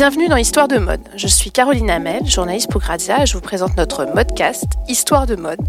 [0.00, 1.06] Bienvenue dans Histoire de mode.
[1.14, 5.36] Je suis Caroline Hamel, journaliste pour Grazia et je vous présente notre modcast Histoire de
[5.36, 5.60] mode.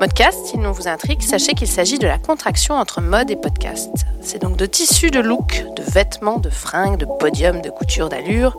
[0.00, 3.34] Modcast, si le nom vous intrigue, sachez qu'il s'agit de la contraction entre mode et
[3.34, 3.90] podcast.
[4.22, 8.56] C'est donc de tissus, de look, de vêtements, de fringues, de podiums, de couture, d'allure,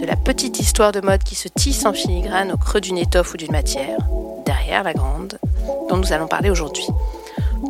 [0.00, 3.34] de la petite histoire de mode qui se tisse en filigrane au creux d'une étoffe
[3.34, 3.98] ou d'une matière,
[4.44, 5.38] derrière la grande,
[5.88, 6.88] dont nous allons parler aujourd'hui.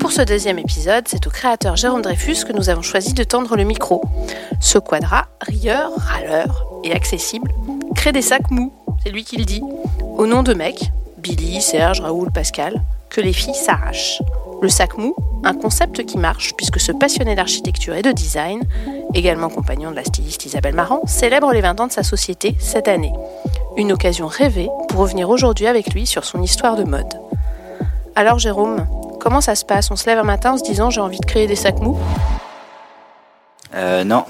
[0.01, 3.57] Pour ce deuxième épisode, c'est au créateur Jérôme Dreyfus que nous avons choisi de tendre
[3.57, 4.03] le micro.
[4.61, 7.51] Ce quadra, rieur, râleur et accessible,
[7.95, 8.73] crée des sacs mous,
[9.03, 9.63] c'est lui qui le dit,
[10.17, 14.21] au nom de mecs, Billy, Serge, Raoul, Pascal, que les filles s'arrachent.
[14.63, 18.63] Le sac mou, un concept qui marche puisque ce passionné d'architecture et de design,
[19.15, 22.89] également compagnon de la styliste Isabelle Marant, célèbre les 20 ans de sa société cette
[22.89, 23.13] année.
[23.77, 27.21] Une occasion rêvée pour revenir aujourd'hui avec lui sur son histoire de mode.
[28.17, 28.87] Alors Jérôme,
[29.25, 29.91] Comment ça se passe?
[29.91, 31.99] On se lève un matin en se disant j'ai envie de créer des sacs mous?
[33.75, 34.27] Euh, Non,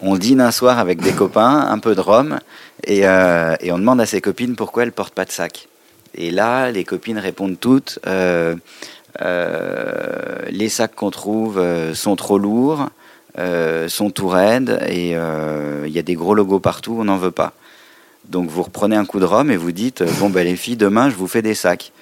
[0.00, 2.40] on, dîne un soir avec des copains, un peu de rhum,
[2.84, 5.68] et, euh, et, on demande à ses copines pourquoi elles portent pas de sac.
[6.14, 8.56] Et là, les copines répondent toutes euh,
[10.48, 12.88] les sacs qu'on trouve sont trop lourds,
[13.36, 17.52] sont tout raides, et il y a des gros logos partout, on n'en veut pas.
[18.30, 21.10] Donc vous reprenez un coup de rhum et vous dites bon ben les filles demain
[21.10, 21.92] je vous fais des sacs.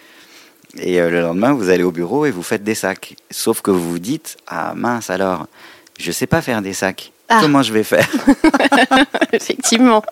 [0.77, 3.17] Et euh, le lendemain, vous allez au bureau et vous faites des sacs.
[3.31, 5.47] Sauf que vous vous dites, ah mince alors,
[5.99, 7.13] je sais pas faire des sacs.
[7.31, 7.39] Ah.
[7.43, 8.09] Comment je vais faire?
[9.33, 10.03] Effectivement.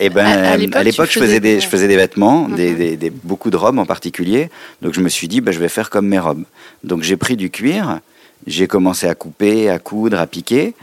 [0.00, 2.56] Et eh ben, à, l'époque, je faisais des, je faisais des vêtements, mhm.
[2.56, 4.50] des, des, beaucoup de robes en particulier.
[4.82, 6.44] Donc je me suis dit, ben, je vais faire comme mes robes.
[6.82, 8.00] Donc j'ai pris du cuir,
[8.48, 10.74] j'ai commencé à couper, à coudre, à piquer,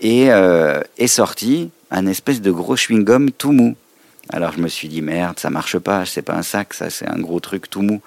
[0.00, 3.76] et euh, est sorti un espèce de gros chewing-gum tout mou.
[4.30, 7.08] Alors je me suis dit merde, ça marche pas, c'est pas un sac, ça c'est
[7.08, 8.00] un gros truc tout mou.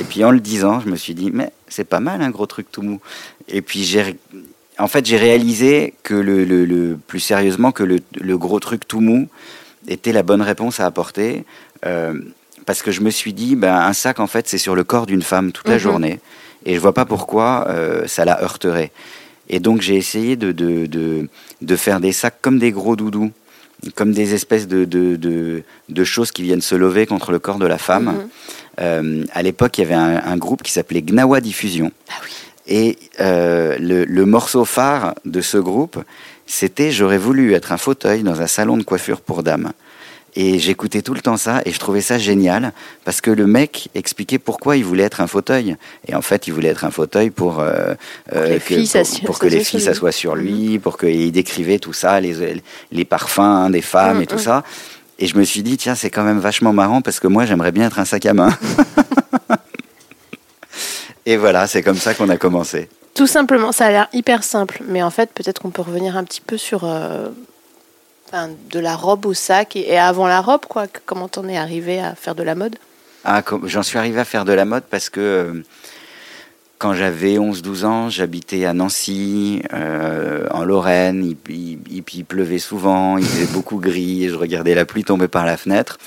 [0.00, 2.46] Et puis en le disant, je me suis dit mais c'est pas mal un gros
[2.46, 3.00] truc tout mou.
[3.48, 4.16] Et puis j'ai
[4.78, 9.00] en fait j'ai réalisé que le, le, plus sérieusement que le, le, gros truc tout
[9.00, 9.28] mou
[9.88, 11.44] était la bonne réponse à apporter
[11.86, 12.14] euh,
[12.66, 15.06] parce que je me suis dit ben un sac en fait c'est sur le corps
[15.06, 15.80] d'une femme toute la mhm.
[15.80, 16.20] journée
[16.66, 18.92] et je vois pas pourquoi euh, ça la heurterait.
[19.48, 21.28] Et donc j'ai essayé de, de, de,
[21.60, 23.32] de, faire des sacs comme des gros doudous
[23.94, 27.66] comme des espèces de, de, de, choses qui viennent se lever contre le corps de
[27.66, 28.04] la femme.
[28.04, 28.28] Mhm.
[28.80, 31.90] Euh, à l'époque, il y avait un, groupe qui s'appelait Gnawa Diffusion.
[32.08, 32.30] Ah oui.
[32.66, 36.02] Et euh, le, le, morceau phare de ce groupe,
[36.46, 39.72] c'était J'aurais voulu être un fauteuil dans un salon de coiffure pour dames.
[40.36, 42.72] Et j'écoutais tout le temps ça et je trouvais ça génial
[43.04, 45.76] parce que le mec expliquait pourquoi il voulait être un fauteuil.
[46.06, 47.94] Et en fait, il voulait être un fauteuil pour, euh,
[49.26, 53.40] pour, que, les filles s'assoient sur lui, pour qu'il décrivait tout ça, les, les parfums
[53.40, 54.38] hein, des femmes mm, et tout mm.
[54.38, 54.64] ça.
[55.18, 57.72] Et je me suis dit, tiens, c'est quand même vachement marrant parce que moi, j'aimerais
[57.72, 58.56] bien être un sac à main.
[61.26, 62.88] et voilà, c'est comme ça qu'on a commencé.
[63.14, 66.24] Tout simplement, ça a l'air hyper simple, mais en fait, peut-être qu'on peut revenir un
[66.24, 67.28] petit peu sur euh,
[68.70, 70.86] de la robe au sac et, avant la robe, quoi.
[71.06, 72.76] Comment t'en es arrivé à faire de la mode?
[73.24, 75.62] Ah, J'en suis arrivé à faire de la mode parce que euh,
[76.78, 81.36] quand j'avais 11-12 ans, j'habitais à Nancy, euh, en Lorraine.
[81.48, 85.44] Il, il, pleuvait souvent, il faisait beaucoup gris, et je regardais la pluie tomber par
[85.44, 85.98] la fenêtre.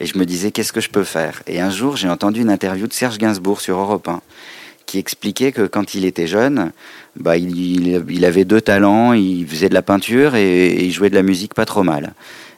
[0.00, 1.42] Et je me disais, qu'est-ce que je peux faire?
[1.46, 4.20] Et un jour, j'ai entendu une interview de Serge Gainsbourg sur Europe 1
[4.88, 6.72] qui expliquait que quand il était jeune,
[7.14, 11.22] bah, il, avait deux talents, il faisait de la peinture et, il jouait de la
[11.22, 12.14] musique pas trop mal.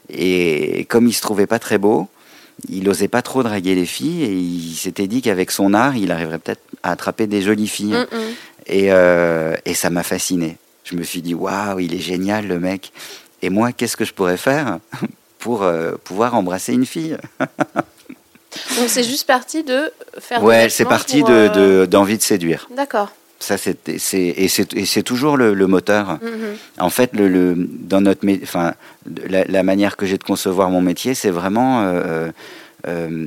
[0.09, 2.09] Et comme il se trouvait pas très beau,
[2.69, 6.13] il n'osait pas trop draguer les filles et il s'était dit qu'avec son art, il
[6.13, 7.95] arriverait peut-être à attraper des jolies filles.
[7.95, 8.35] Mm, mm.
[8.67, 10.57] Et, euh, et, ça m'a fasciné.
[10.85, 12.93] Je me suis dit, waouh, il est génial le mec.
[13.43, 14.79] Et moi, qu'est-ce que je pourrais faire
[15.41, 17.17] pour euh, pouvoir embrasser une fille?
[18.79, 20.43] Donc c'est juste parti de faire.
[20.43, 22.69] Ouais, c'est parti de, euh, d'envie de, séduire.
[22.75, 23.13] D'accord.
[23.39, 26.19] Ça, c'est, et, c'est, toujours le, le moteur.
[26.23, 26.81] Mm-hmm.
[26.83, 28.75] En fait, le, le, dans notre, enfin,
[29.29, 32.31] la, la, manière que j'ai de concevoir mon métier, c'est vraiment euh,
[32.87, 33.27] euh,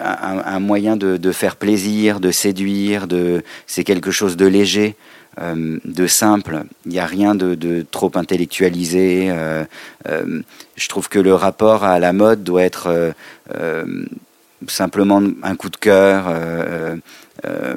[0.00, 3.06] un, un, moyen de, de, faire plaisir, de séduire.
[3.06, 4.96] De, c'est quelque chose de léger,
[5.40, 6.64] euh, de simple.
[6.86, 9.28] Il n'y a rien de, de trop intellectualisé.
[9.30, 9.64] Euh,
[10.08, 10.42] euh,
[10.74, 13.14] je trouve que le rapport à la mode doit être
[14.68, 16.96] simplement un coup de cœur, euh,
[17.46, 17.76] euh,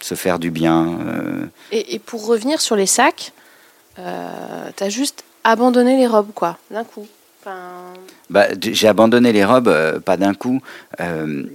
[0.00, 0.98] se faire du bien.
[1.06, 1.46] Euh.
[1.72, 3.32] Et, pour revenir sur les sacs,
[3.96, 7.06] tu as juste abandonné les robes, quoi, d'un coup.
[8.28, 10.60] Bah, j'ai abandonné les robes, pas d'un coup.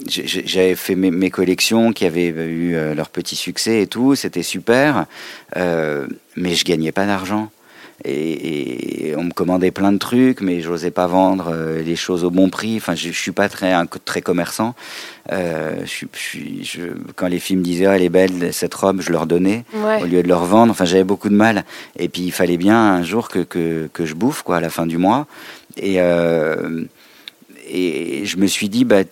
[0.07, 5.05] J'avais fait mes, mes, collections qui avaient eu leur petit succès et tout, c'était super,
[5.55, 7.51] mais je gagnais pas d'argent.
[8.05, 12.31] Et, on me commandait plein de trucs, mais j'osais pas vendre euh, les choses au
[12.31, 12.77] bon prix.
[12.77, 14.75] Enfin, je, je suis pas très, un, très commerçant.
[15.31, 16.05] Euh, je,
[16.61, 16.81] je,
[17.15, 20.05] quand les filles me disaient ah, elle est belle cette robe, je leur donnais au
[20.05, 20.71] lieu de leur vendre.
[20.71, 21.63] Enfin, j'avais beaucoup de mal.
[21.97, 24.69] Et puis il fallait bien un jour que, que, que je bouffe quoi à la
[24.69, 25.27] fin du mois.
[25.77, 26.85] Et euh,
[27.69, 29.03] et je me suis dit bah,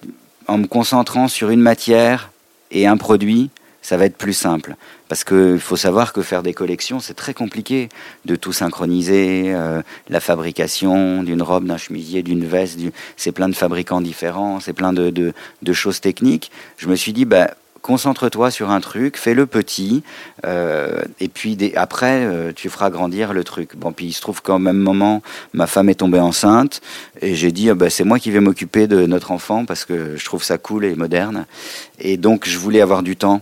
[0.48, 2.32] en me concentrant sur une matière
[2.72, 3.50] et un produit,
[3.82, 4.76] ça va être plus simple.
[5.08, 7.90] Parce qu'il faut savoir que faire des collections, c'est très compliqué
[8.26, 9.54] de tout synchroniser.
[9.54, 12.80] Euh, la fabrication d'une robe, d'un chemisier, d'une veste,
[13.18, 15.34] c'est plein de fabricants différents, c'est plein de,
[15.74, 16.52] choses techniques.
[16.78, 17.52] Je me suis dit, bah,
[17.82, 20.04] concentre-toi sur un truc, fais-le petit,
[20.46, 23.76] euh, et puis après, euh, tu feras grandir le truc.
[23.76, 25.24] Bon, puis il se trouve qu'au même moment,
[25.54, 26.82] ma femme est tombée enceinte,
[27.22, 30.16] et j'ai dit, ah bah, c'est moi qui vais m'occuper de notre enfant, parce que
[30.16, 31.46] je trouve ça cool et moderne.
[32.00, 33.42] Et donc, je voulais avoir du temps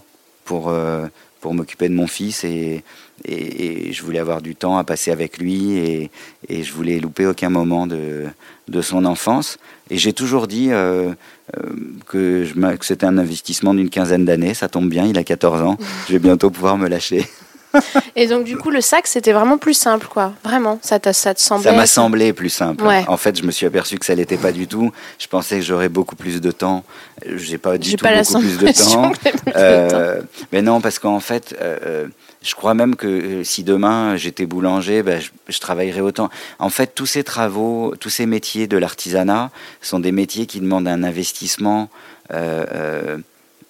[0.50, 1.06] pour, euh,
[1.42, 2.84] pour m'occuper de mon fils et,
[3.24, 6.10] et, je voulais avoir du temps à passer avec lui et,
[6.48, 8.25] et je voulais louper aucun moment de,
[8.68, 9.60] de son enfance.
[9.92, 11.12] Et j'ai toujours dit euh,
[11.56, 11.62] euh,
[12.07, 12.46] que,
[12.78, 14.56] que c'était un investissement d'une quinzaine d'années.
[14.56, 15.78] Ça tombe bien, il a 14 ans.
[16.07, 17.28] Je vais bientôt pouvoir me lâcher.
[18.16, 20.33] Et donc, du coup, le sac, c'était vraiment plus simple, quoi.
[20.44, 21.69] Vraiment, ça, ça te semblait.
[21.69, 22.83] Ça m'a semblé plus simple.
[23.07, 24.92] En fait, je me suis aperçu que ça l'était pas du tout.
[25.19, 26.83] Je pensais que j'aurais beaucoup plus de temps.
[27.25, 29.12] J'ai pas du tout beaucoup plus de temps.
[29.56, 30.21] Euh,
[30.51, 32.07] mais non, parce qu'en fait, euh, euh,
[32.42, 36.30] je crois même que si demain j'étais boulanger, ben, je, je, travaillerais autant.
[36.60, 39.50] En fait, tous ces travaux, tous ces métiers de l'artisanat
[39.81, 41.89] sont des métiers qui demandent un investissement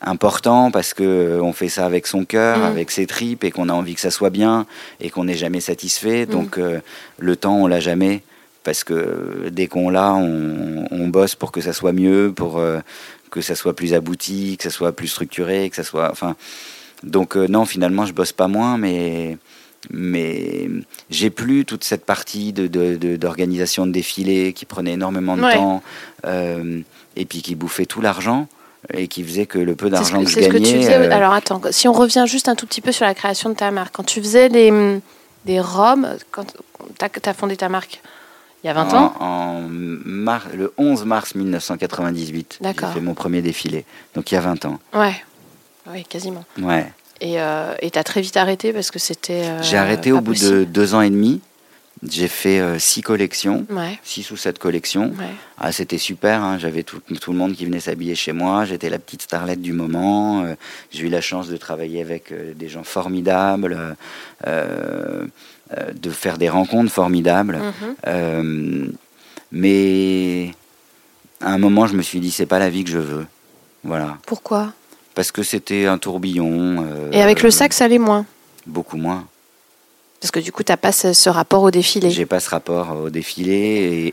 [0.01, 2.63] important parce que euh, on fait ça avec son cœur, mm.
[2.63, 4.65] avec ses tripes et qu'on a envie que ça soit bien
[4.99, 6.25] et qu'on n'est jamais satisfait.
[6.25, 6.29] Mm.
[6.29, 6.79] Donc euh,
[7.17, 8.23] le temps on l'a jamais
[8.63, 12.61] parce que euh, dès qu'on l'a, on, bosse pour que ça soit mieux, pour
[13.31, 16.35] que ça soit plus abouti, que ça soit plus structuré, que ça soit enfin.
[17.01, 19.37] Donc non, finalement je bosse pas moins, mais
[19.89, 20.69] mais
[21.09, 25.81] j'ai plus toute cette partie d'organisation de, de, défilés qui prenait énormément de temps
[26.25, 28.47] et puis qui bouffait tout l'argent
[28.93, 30.93] et qui faisait que le peu d'argent que, je gagnais.
[30.93, 33.55] Euh, alors attends, si on revient juste un tout petit peu sur la création de
[33.55, 34.99] ta marque, quand tu faisais des,
[35.45, 38.01] des robes, quand tu as, fondé ta marque
[38.63, 43.85] il y a 20 ans en Le 11 mars 1998, j'ai fait mon premier défilé,
[44.15, 44.79] donc il y a 20 ans.
[44.93, 45.15] Ouais,
[45.89, 46.43] ouais quasiment.
[46.61, 46.91] Ouais.
[47.21, 49.43] Et euh, tu as très vite arrêté parce que c'était.
[49.45, 51.41] Euh, j'ai arrêté au bout de deux ans et demi.
[52.07, 53.65] J'ai fait euh, six collections,
[54.03, 55.13] six ou sept collections.
[55.57, 56.57] Ah, c'était super, hein.
[56.57, 59.73] j'avais tout, tout, le monde qui venait s'habiller chez moi, j'étais la petite starlette du
[59.73, 60.43] moment.
[60.43, 60.55] Euh,
[60.91, 63.97] j'ai eu la chance de travailler avec euh, des gens formidables,
[64.45, 67.59] de faire des rencontres formidables.
[68.05, 68.93] Mhm.
[69.51, 70.51] mais
[71.41, 73.25] à un moment, je me suis dit, c'est pas la vie que je veux.
[73.83, 74.17] Voilà.
[74.25, 74.73] Pourquoi?
[75.15, 76.85] Parce que c'était un tourbillon.
[77.11, 78.25] Et avec le sac, ça allait moins?
[78.65, 79.25] Beaucoup moins.
[80.19, 82.09] Parce que du coup, tu n'as pas ce, rapport au défilé.
[82.09, 83.53] J'ai pas ce rapport au défilé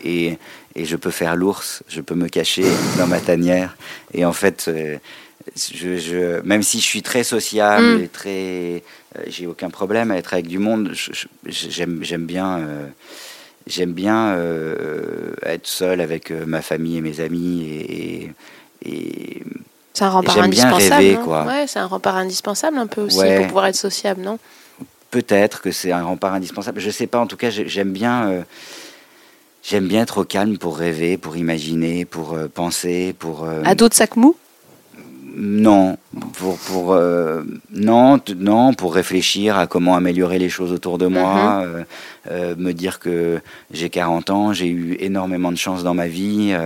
[0.04, 0.38] et,
[0.76, 2.64] et, je peux faire l'ours, je peux me cacher
[2.98, 3.76] dans ma tanière.
[4.14, 4.98] Et en fait, euh,
[5.56, 8.02] je, je, même si je suis très sociable mm.
[8.02, 8.30] et très.
[8.30, 10.92] Euh, j'ai aucun problème à être avec du monde,
[11.44, 12.58] j'aime bien.
[12.58, 12.86] Euh,
[13.66, 14.38] j'aime bien
[15.42, 18.32] être seul avec ma famille et mes amis et,
[18.84, 19.42] et
[19.96, 20.78] c'est un rempart indispensable.
[20.78, 21.44] Bien rêver, quoi.
[21.44, 24.38] Ouais, c'est un rempart indispensable un peu aussi pour pouvoir être sociable, non?
[25.10, 26.80] Peut-être que c'est un rempart indispensable.
[26.80, 28.42] Je sais pas, en tout cas, j'aime bien, euh,
[29.62, 33.44] j'aime bien être au calme pour rêver, pour imaginer, pour euh, penser, pour.
[33.44, 34.36] Euh, à d'autres sacs mous
[35.36, 35.98] Non,
[36.34, 36.98] pour, pour
[37.72, 41.64] non, non, pour réfléchir à comment améliorer les choses autour de moi,
[42.30, 42.56] mhm.
[42.56, 46.56] me dire que j'ai 40 ans, j'ai eu énormément de chance dans ma vie,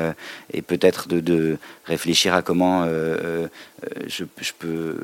[0.53, 4.97] et peut-être de, de, réfléchir à comment je, je peux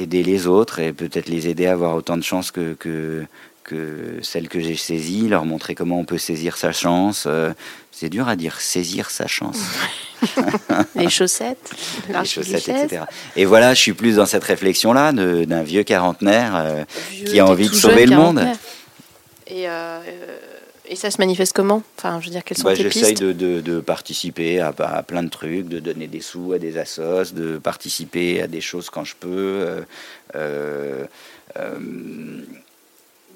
[0.00, 3.24] aider les autres et peut-être les aider à avoir autant de chance que, que,
[3.64, 7.24] que celle que j'ai saisie, leur montrer comment on peut saisir sa chance.
[7.26, 7.52] Euh,
[7.92, 9.58] c'est dur à dire, saisir sa chance.
[10.94, 11.70] les chaussettes,
[12.08, 13.02] les chaussettes, etc.
[13.36, 16.84] Et voilà, je suis plus dans cette réflexion-là d'un vieux quarantenaire euh,
[17.26, 18.42] qui a envie de sauver le monde.
[19.46, 20.00] Et euh,
[20.90, 21.82] et ça se manifeste comment?
[21.96, 25.22] Enfin, je veux dire, quelles sont bah, tes J'essaye de, de, participer à, à, plein
[25.22, 29.04] de trucs, de donner des sous à des assos, de participer à des choses quand
[29.04, 29.28] je peux.
[29.28, 29.80] Euh,
[30.34, 31.06] euh,
[31.56, 31.78] euh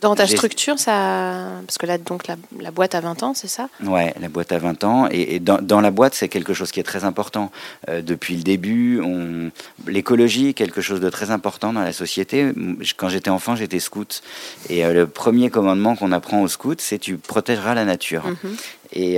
[0.04, 1.60] dans ta structure, ça...
[1.66, 3.68] parce que là, donc, la, la boîte à 20 ans, c'est ça?
[3.82, 5.08] Ouais, la boîte à 20 ans.
[5.10, 7.50] Et, dans, dans, la boîte, c'est quelque chose qui est très important.
[7.88, 9.50] Euh, depuis le début, on...
[9.86, 12.52] l'écologie est quelque chose de très important dans la société.
[12.98, 14.22] Quand j'étais enfant, j'étais scout.
[14.68, 18.26] Et euh, le premier commandement qu'on apprend au scout, c'est tu protégeras la nature.
[18.26, 18.56] Mhm.
[18.94, 19.16] Et,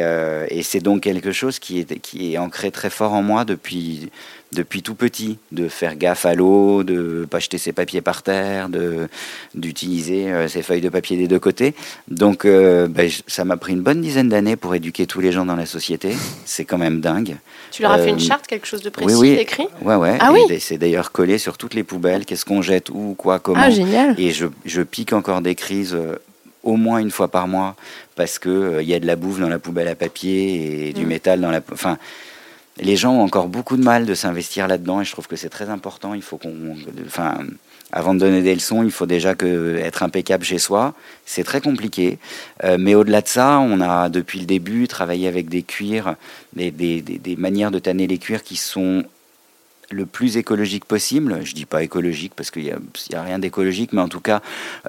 [0.49, 4.11] et c'est donc quelque chose qui est, qui est ancré très fort en moi depuis,
[4.53, 8.69] depuis tout petit, de faire gaffe à l'eau, de pas jeter ses papiers par terre,
[8.69, 9.09] de
[9.55, 11.75] d'utiliser euh, ses feuilles de papier des deux côtés.
[12.09, 15.45] Donc euh, ben, ça m'a pris une bonne dizaine d'années pour éduquer tous les gens
[15.45, 16.17] dans la société.
[16.45, 17.37] C'est quand même dingue.
[17.71, 19.39] Tu leur as fait une euh, charte, quelque chose de précis, oui, oui.
[19.39, 19.69] écrit?
[19.83, 20.17] Ouais, ouais.
[20.21, 20.41] Ah oui.
[20.61, 22.25] C'est d'ailleurs collé sur toutes les poubelles.
[22.25, 23.61] Qu'est-ce qu'on jette, où, quoi, comment.
[23.63, 24.19] Ah génial.
[24.19, 25.97] Et je, je pique encore des crises
[26.67, 27.77] au moins une fois par mois
[28.17, 31.05] parce que il y a de la bouffe dans la poubelle à papier et du
[31.05, 31.09] mm.
[31.09, 31.61] métal dans la.
[31.73, 31.97] Enfin,
[32.79, 35.49] les gens ont encore beaucoup de mal de s'investir là-dedans et je trouve que c'est
[35.49, 36.13] très important.
[36.13, 37.39] Il faut qu'on, enfin,
[37.93, 40.93] avant de donner des leçons, il faut déjà que être impeccable chez soi.
[41.25, 42.19] C'est très compliqué,
[42.65, 46.17] euh, mais au-delà de ça, on a depuis le début travaillé avec des cuirs,
[46.55, 49.05] des, des, des manières de tanner les cuirs qui sont
[49.91, 51.41] le plus écologique possible.
[51.45, 54.41] Je dis pas écologique parce qu'il n'y a, a, rien d'écologique, mais en tout cas,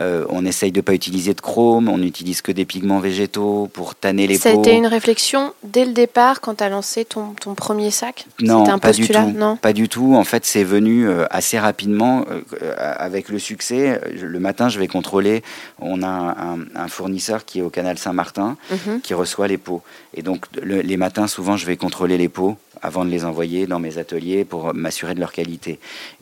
[0.01, 3.95] euh, on essaye de pas utiliser de chrome, on n'utilise que des pigments végétaux pour
[3.95, 4.63] tanner les Ça peaux.
[4.63, 7.91] Ça a été une réflexion dès le départ quand tu as lancé ton, ton, premier
[7.91, 8.25] sac?
[8.41, 9.31] Non, un pas du tout.
[9.35, 10.15] Non pas du tout.
[10.15, 13.99] En fait, c'est venu euh, assez rapidement euh, avec le succès.
[14.21, 15.43] Le matin, je vais contrôler.
[15.79, 19.01] On a un, un fournisseur qui est au canal Saint-Martin Mhm.
[19.01, 19.81] qui reçoit les pots.
[20.13, 23.65] Et donc, le, les matins, souvent, je vais contrôler les pots avant de les envoyer
[23.65, 25.73] dans mes ateliers pour m'assurer de leur qualité.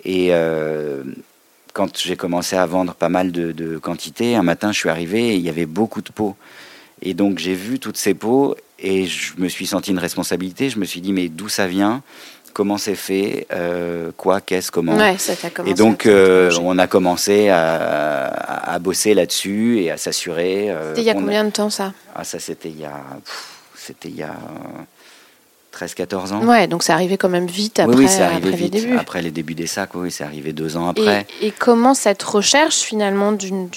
[0.04, 1.04] Et euh,
[1.78, 5.20] quand j'ai commencé à vendre pas mal de, de quantité, un matin je suis arrivé
[5.32, 6.36] et il y avait beaucoup de pots.
[7.08, 10.64] Et donc j'ai vu toutes ces pots et je me suis senti une responsabilité.
[10.76, 12.02] Je me suis dit mais d'où ça vient?
[12.58, 13.48] Comment c'est fait?
[13.52, 14.40] Euh, Quoi?
[14.40, 14.72] Qu'est-ce?
[14.72, 14.96] Comment?
[14.96, 15.34] Ouais, ça
[15.66, 17.62] Et donc euh, on a commencé à,
[18.28, 20.72] à, à bosser là-dessus et à s'assurer.
[20.72, 21.50] Euh, c'était il y a combien a...
[21.50, 21.92] de temps ça?
[22.16, 22.98] Ah ça c'était il y a
[23.76, 24.38] c'était il y a
[25.76, 26.46] 13-14 ans.
[26.46, 28.74] Ouais, donc c'est arrivé quand même vite après, oui, oui, arrivé après vite.
[28.74, 28.98] les débuts.
[28.98, 31.26] Après les débuts des sacs, oui, c'est arrivé deux ans après.
[31.42, 33.70] Et, et comment cette recherche finalement d'une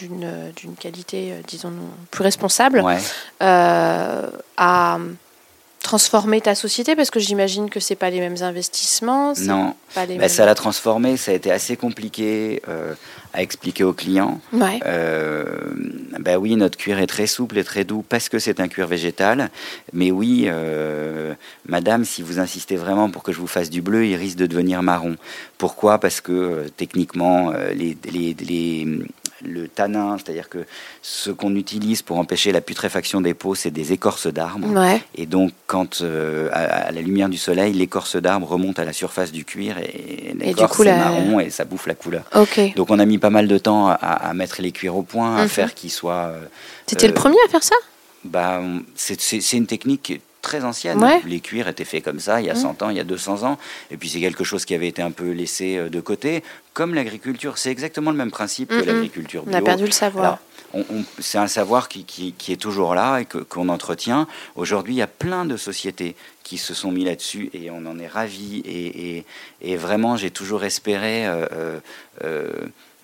[0.78, 1.72] qualité, euh, disons,
[2.10, 2.98] plus responsable ouais.
[3.42, 4.98] euh, a
[5.82, 9.32] transformé ta société Parce que j'imagine que c'est pas les mêmes investissements.
[9.40, 10.28] Non, pas les bah, mêmes...
[10.28, 11.16] ça l'a transformé.
[11.16, 12.94] Ça a été assez compliqué euh,
[13.32, 14.40] à expliquer aux clients.
[14.52, 14.80] Ouais.
[14.86, 15.44] Euh,
[16.20, 18.86] bah oui, notre cuir est très souple et très doux parce que c'est un cuir
[18.86, 19.50] végétal.
[19.92, 21.34] Mais oui, euh,
[21.66, 24.46] madame, si vous insistez vraiment pour que je vous fasse du bleu, il risque de
[24.46, 25.16] devenir marron.
[25.56, 25.98] Pourquoi?
[25.98, 28.86] Parce que techniquement, les, les, les
[29.44, 30.58] le tanin, c'est-à-dire que
[31.02, 34.68] ce qu'on utilise pour empêcher la putréfaction des peaux, c'est des écorces d'arbres.
[34.68, 35.00] Ouais.
[35.14, 38.92] Et donc, quand euh, à, à, la lumière du soleil, l'écorce d'arbre remonte à la
[38.92, 40.96] surface du cuir et l'écorce est la...
[40.96, 42.24] marron et ça bouffe la couleur.
[42.34, 42.72] Okay.
[42.76, 45.36] Donc, on a mis pas mal de temps à, à mettre les cuirs au point,
[45.36, 45.48] à mm -hmm.
[45.48, 46.26] faire qu'ils soient.
[46.34, 46.44] Euh,
[46.86, 47.76] C'était le premier à faire ça?
[48.24, 48.60] bah,
[48.94, 51.02] C'est une technique très ancienne.
[51.02, 51.20] Ouais.
[51.26, 52.84] Les cuirs étaient faits comme ça il y a 100 mmh.
[52.84, 53.58] ans, il y a 200 ans.
[53.90, 56.42] Et puis c'est quelque chose qui avait été un peu laissé euh, de côté.
[56.74, 59.52] Comme l'agriculture, c'est exactement le même principe que l'agriculture bio.
[59.52, 60.38] On a perdu le savoir.
[61.18, 64.28] C'est un savoir qui, qui, qui, est toujours là et qu'on qu entretient.
[64.54, 66.14] Aujourd'hui, il y a plein de sociétés
[66.44, 68.62] qui se sont mis là-dessus et on en est ravis.
[68.66, 69.24] Et, et,
[69.62, 71.26] et vraiment, j'ai toujours espéré...
[71.26, 71.80] Euh,
[72.22, 72.50] euh,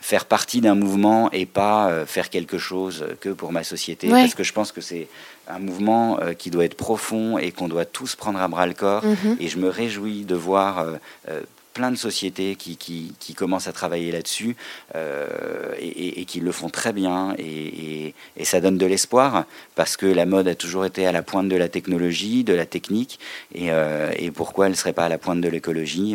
[0.01, 4.13] faire partie d'un mouvement et pas faire quelque chose que pour ma société.
[4.13, 4.21] Ouais.
[4.21, 5.09] Parce que je pense que c'est
[5.49, 8.75] un mouvement euh, qui doit être profond et qu'on doit tous prendre à bras le
[8.75, 9.05] corps.
[9.05, 9.37] -hmm.
[9.41, 11.41] Et je me réjouis de voir euh,
[11.75, 14.55] plein de sociétés qui, qui, qui commencent à travailler là-dessus
[14.95, 17.35] et, et, et, qui le font très bien.
[17.37, 21.23] Et, et ça donne de l'espoir parce que la mode a toujours été à la
[21.31, 23.19] pointe de la technologie, de la technique.
[23.57, 23.71] Et,
[24.41, 26.13] pourquoi elle ne serait pas à la pointe de l'écologie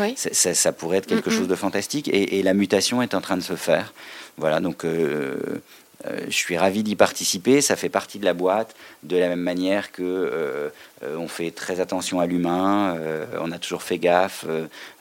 [0.00, 0.10] oui.
[0.16, 1.38] ça, ça, pourrait être quelque -hmm.
[1.38, 2.06] chose de fantastique.
[2.36, 3.86] Et, la mutation est en train de se faire.
[4.42, 4.78] Voilà, donc
[6.06, 7.60] euh, euh, je suis ravi d'y participer.
[7.60, 10.68] Ça fait partie de la boîte, de la même manière que euh,
[11.16, 12.96] on fait très attention à l'humain.
[13.40, 14.44] on a toujours fait gaffe.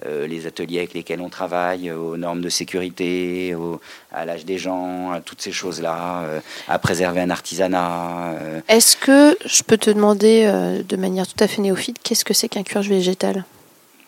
[0.05, 3.81] les ateliers avec lesquels on travaille, aux normes de sécurité, au,
[4.13, 6.23] à l'âge des gens, à toutes ces choses-là,
[6.69, 8.35] à préserver un artisanat.
[8.69, 10.45] Est-ce que je peux te demander
[10.87, 13.43] de manière tout à fait néophyte, qu'est-ce que c'est qu'un cuir végétal?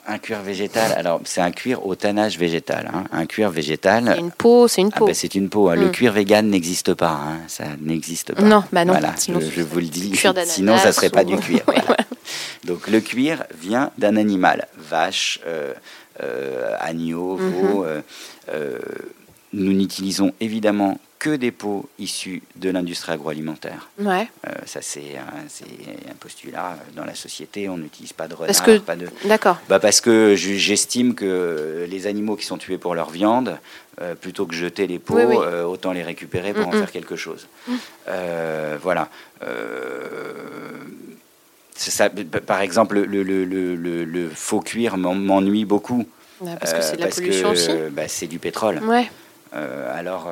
[0.08, 2.90] Un cuir végétal, alors c'est un cuir au tannage végétal.
[2.94, 3.04] Hein.
[3.12, 4.06] Un cuir végétal.
[4.08, 5.06] C'est une peau, c'est une peau.
[5.06, 5.70] Ah ben, c'est une peau.
[5.70, 5.76] Hein.
[5.76, 5.82] Mm.
[5.82, 7.12] Le cuir vegan n'existe pas.
[7.12, 7.40] Hein.
[7.48, 8.42] Ça n'existe pas.
[8.42, 8.94] Non, bah non.
[8.94, 10.14] Voilà, sinon, je, je, vous le dis.
[10.46, 11.12] Sinon, ça serait ou...
[11.12, 11.62] pas du cuir.
[11.68, 11.84] oui, voilà.
[11.86, 12.06] voilà.
[12.66, 15.74] Donc le cuir vient d'un animal, vache, euh,
[16.24, 17.84] euh, agneau, veau.
[17.84, 18.02] Mm -hmm.
[18.54, 18.80] euh,
[19.54, 23.90] nous n'utilisons évidemment que des peaux issues de l'industrie agroalimentaire.
[24.00, 24.28] Ouais.
[24.48, 27.70] Euh, ça, c'est un, un, postulat dans la société.
[27.70, 29.08] On n'utilise pas de renard, parce que, pas de.
[29.26, 29.60] D'accord.
[29.70, 33.60] Bah parce que j'estime que les animaux qui sont tués pour leur viande,
[34.02, 35.36] euh, plutôt que jeter les oui, oui.
[35.38, 36.76] Euh, autant les récupérer pour mm -mm.
[36.76, 37.48] en faire quelque chose.
[37.68, 37.74] Mm.
[38.82, 39.08] voilà.
[41.76, 42.10] Ça,
[42.52, 46.04] par exemple, le, le, le, le faux cuir m'ennuie beaucoup.
[46.40, 47.72] Ouais, parce que c'est de la pollution que, aussi.
[47.92, 48.78] Bah, c'est du pétrole.
[48.94, 49.06] Ouais.
[50.00, 50.24] alors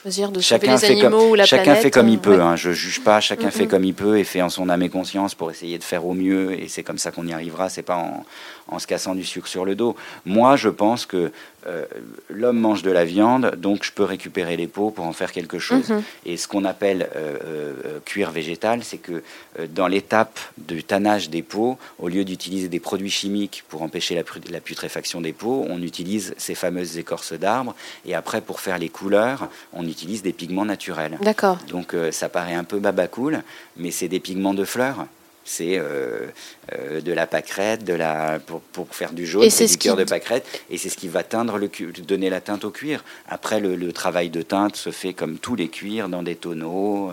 [0.00, 2.40] choisir de chacun les animaux ou la chacun fait comme il peut.
[2.40, 3.20] Hein, je juge pas.
[3.20, 5.84] Chacun fait comme il peut et fait en son âme et conscience pour essayer de
[5.84, 6.58] faire au mieux.
[6.58, 7.68] Et c'est comme ça qu'on y arrivera.
[7.68, 8.24] C'est pas en,
[8.68, 9.96] en se cassant du sucre sur le dos.
[10.24, 11.32] Moi, je pense que
[11.66, 11.84] euh,
[12.28, 15.58] l'homme mange de la viande, donc je peux récupérer les peaux pour en faire quelque
[15.58, 15.90] chose.
[15.90, 16.02] Mhm.
[16.26, 19.22] Et ce qu'on appelle euh, euh, cuir végétal, c'est que
[19.68, 24.22] dans l'étape du tannage des peaux, au lieu d'utiliser des produits chimiques pour empêcher la,
[24.50, 27.74] la, putréfaction des peaux, on utilise ces fameuses écorces d'arbres.
[28.06, 31.18] Et après, pour faire les couleurs, on utilise des pigments naturels.
[31.20, 31.58] D'accord.
[31.68, 33.42] Donc ça paraît un peu babacool,
[33.76, 35.06] mais c'est des pigments de fleurs
[35.44, 36.26] c'est euh,
[36.72, 40.04] euh, de la pâquerette, de la, pour, pour faire du jaune, c'est du cœur de
[40.04, 41.70] pâquerette, et c'est ce qui va teindre le
[42.02, 43.04] donner la teinte au cuir.
[43.28, 47.12] Après, le, travail de teinte se fait comme tous les cuirs, dans des tonneaux,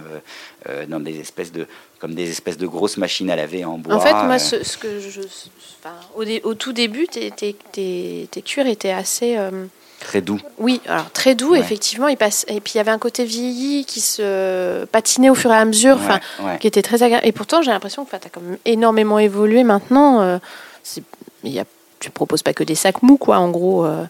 [0.70, 1.68] euh, dans des espèces de
[2.00, 3.96] comme des espèces de grosses machines à laver en bois.
[3.96, 5.22] En fait, moi, ce, que je,
[6.16, 7.56] au, au, tout début, tes, tes,
[8.30, 9.36] tes, cuirs étaient assez
[10.00, 10.40] Très doux.
[10.60, 12.08] Oui, alors très doux, effectivement.
[12.08, 12.46] Il passe...
[12.48, 15.66] Et puis il y avait un côté vieilli qui se patinait au fur et à
[15.66, 16.00] mesure,
[16.60, 17.26] qui était très agréable.
[17.26, 20.22] Et pourtant, j'ai l'impression que tu as quand même énormément évolué maintenant.
[20.22, 20.38] Euh,
[21.44, 21.66] y a...
[22.00, 23.84] Tu proposes pas que des sacs mous, quoi, en gros.
[23.84, 24.06] Euh,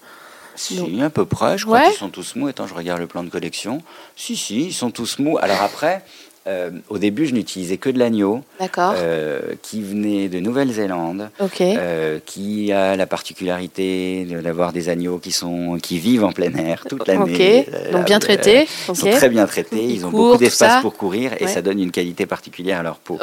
[0.55, 1.57] si, à peu près.
[1.57, 2.47] Je crois qu'ils sont tous mous.
[2.47, 3.81] Attends, je regarde le plan de collection.
[4.17, 5.37] Si, si, ils sont tous mous.
[5.37, 6.03] Alors après,
[6.47, 8.43] euh, au début, je n'utilisais que de l'agneau,
[8.77, 11.29] euh, qui venait de Nouvelle-Zélande,
[11.61, 16.85] euh, qui a la particularité d'avoir des agneaux qui sont qui vivent en plein air
[16.87, 17.67] toute l'année.
[17.91, 18.67] Donc bien traités.
[18.89, 19.83] Ils sont très bien traités.
[19.83, 23.19] Ils, ont beaucoup d'espace pour courir et ça donne une qualité particulière à leur peau.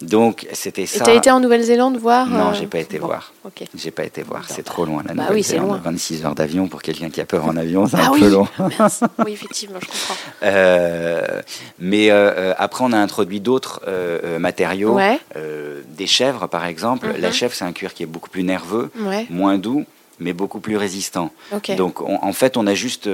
[0.00, 1.00] Donc c'était ça.
[1.00, 3.32] Et tu as été en Nouvelle-Zélande voir Non, j'ai pas été voir.
[3.74, 4.44] J'ai pas été voir.
[4.48, 5.28] C'est trop loin la bah.
[5.30, 8.28] Oui, 26 heures d'avion pour quelqu'un qui a peur en avion, c'est ah un peu
[8.28, 8.46] long.
[9.24, 11.42] oui, effectivement, je comprends.
[11.78, 14.98] mais après, on a introduit d'autres euh, euh, matériaux,
[15.36, 17.08] euh, des chèvres par exemple.
[17.18, 17.34] La mhm.
[17.34, 18.90] chèvre, c'est un cuir qui est beaucoup plus nerveux,
[19.30, 19.84] moins doux
[20.22, 21.32] mais beaucoup plus résistant.
[21.78, 23.08] Donc, en fait, on a juste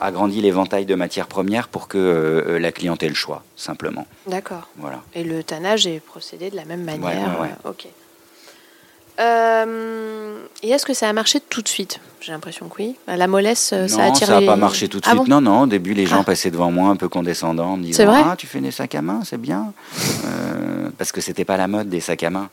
[0.00, 4.08] agrandi l'éventail de matières premières pour que la clientèle le choix, simplement.
[4.26, 4.68] D'accord.
[4.78, 5.00] Voilà.
[5.14, 7.38] Et le tannage est procédé de la même manière.
[7.64, 7.86] ok.
[9.20, 12.00] Euh, et est-ce que ça a marché tout de suite?
[12.20, 12.96] J'ai l'impression que oui.
[13.08, 14.26] La mollesse, euh, ça a attiré.
[14.26, 15.28] ça n'a pas marché tout de ah suite.
[15.28, 15.62] non, non.
[15.62, 16.24] Au début, les gens ah.
[16.24, 19.02] passaient devant moi un peu condescendants, en me disant Ah, tu fais des sacs à
[19.02, 19.72] main, c'est bien.
[20.24, 22.48] Euh, parce que c'était pas la mode des sacs à main.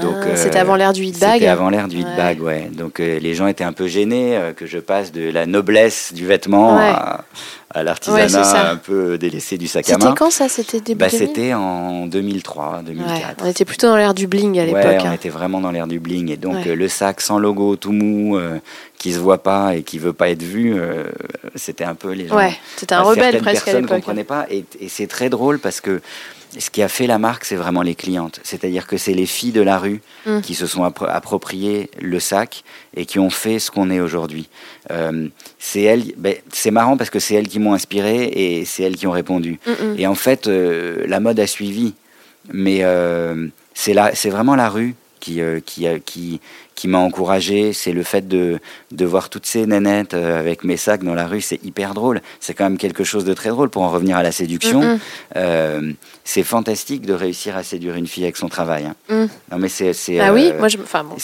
[0.00, 1.34] Donc, ah, c'était avant l'ère du hit bag.
[1.34, 2.68] C'était avant l'ère du hit bag, ouais.
[2.72, 6.78] Donc les gens étaient un peu gênés que je passe de la noblesse du vêtement
[6.78, 7.24] à,
[7.76, 9.98] à l'artisanat un peu délaissé du sac à main.
[10.00, 13.42] C'était quand ça C'était début bah, C'était en 2003, 2004.
[13.42, 14.82] on était plutôt dans l'ère du bling à l'époque.
[14.82, 15.12] Ouais, on hein.
[15.12, 16.30] était vraiment dans l'ère du bling.
[16.30, 18.58] Et donc, le sac sans logo, tout mou, euh,
[18.98, 21.04] qui se voit pas et qui veut pas être vu, euh,
[21.54, 22.36] c'était un peu les gens.
[22.36, 23.90] Ouais, c'était un rebelle presque à l'époque.
[23.90, 24.46] comprenaient pas.
[24.50, 26.00] Et, et c'est très drôle parce que
[26.58, 28.40] ce qui a fait la marque, c'est vraiment les clientes.
[28.42, 30.40] C'est-à-dire que c'est les filles de la rue mm.
[30.40, 32.64] qui se sont appropriées le sac
[32.96, 34.48] et qui ont fait ce qu'on est aujourd'hui.
[34.90, 35.28] Euh,
[35.58, 38.96] c'est elles, ben, c'est marrant parce que c'est elles qui m'ont inspiré et c'est elles
[38.96, 39.58] qui ont répondu.
[39.66, 39.94] Mm, mm.
[39.98, 41.94] Et en fait, euh, la mode a suivi,
[42.52, 44.94] mais euh, c'est c'est vraiment la rue
[45.26, 46.40] qui, qui, qui,
[46.76, 48.60] qui m'a encouragé, c'est le fait de,
[48.92, 52.20] de voir toutes ces nanettes euh, avec mes sacs dans la rue, c'est hyper drôle.
[52.38, 55.00] C'est quand même quelque chose de très drôle pour en revenir à la séduction.
[55.36, 55.92] Euh,
[56.24, 58.84] c'est fantastique de réussir à séduire une fille avec son travail.
[58.84, 58.94] Hein.
[59.08, 59.26] Mm.
[59.52, 61.16] Non mais c'est ah oui, euh, moi je, enfin bon,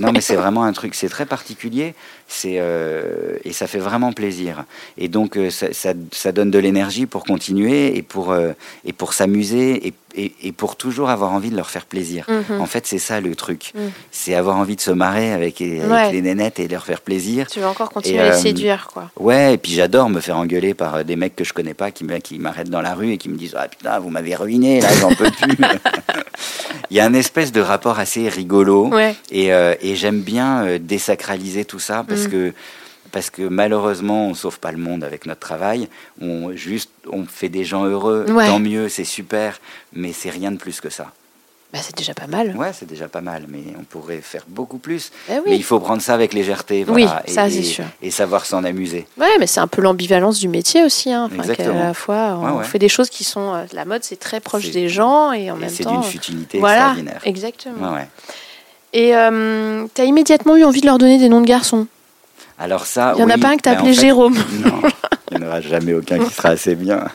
[0.00, 1.94] non mais c'est vraiment un truc, c'est très particulier.
[2.26, 2.60] C'est
[3.44, 4.64] et ça fait vraiment plaisir.
[4.96, 8.34] Et donc ça, ça, ça donne de l'énergie pour continuer et pour
[8.86, 12.26] et pour s'amuser et, et, pour toujours avoir envie de leur faire plaisir.
[12.28, 12.60] Mm-hmm.
[12.60, 13.72] En fait, c'est ça le truc.
[13.74, 13.78] Mm.
[14.10, 17.46] C'est avoir envie de se marrer avec, les nénettes et leur faire plaisir.
[17.48, 19.10] Tu veux encore continuer à les euh, séduire, quoi.
[19.18, 21.90] Ouais, et puis j'adore me faire engueuler par euh, des mecs que je connais pas
[21.90, 24.80] qui, qui m'arrêtent dans la rue et qui me disent Ah putain, vous m'avez ruiné,
[24.80, 25.56] là, j'en peux plus.
[26.90, 28.90] Il y a un espèce de rapport assez rigolo.
[29.30, 32.30] Et, euh, et j'aime bien désacraliser tout ça parce mm.
[32.30, 32.52] que
[33.12, 35.88] parce que malheureusement, on sauve pas le monde avec notre travail.
[36.20, 38.26] On juste, on fait des gens heureux.
[38.26, 39.60] Tant mieux, c'est super,
[39.92, 41.12] mais c'est rien de plus que ça.
[41.72, 42.54] Bah, c'est déjà pas mal.
[42.54, 45.10] Ouais, c'est déjà pas mal, mais on pourrait faire beaucoup plus.
[45.30, 47.84] Eh mais il faut prendre ça avec légèreté, voilà, oui, ça c'est sûr.
[48.02, 49.06] Et savoir s'en amuser.
[49.16, 51.10] Ouais, mais c'est un peu l'ambivalence du métier aussi.
[51.10, 51.30] Hein.
[51.34, 51.80] Exactement.
[51.80, 53.54] À la fois, on fait des choses qui sont.
[53.54, 55.74] Euh, la mode, c'est très proche des gens et en même temps.
[55.74, 57.20] C'est d'une futilité voilà, extraordinaire.
[57.24, 57.96] Exactement.
[58.92, 61.86] Et euh, tu as immédiatement eu envie de leur donner des noms de garçons?
[62.58, 64.36] Alors ça, il n'y en a pas un que tu as appelé Jérôme.
[64.64, 64.82] Non,
[65.30, 67.04] il n'y en aura jamais aucun qui sera assez bien.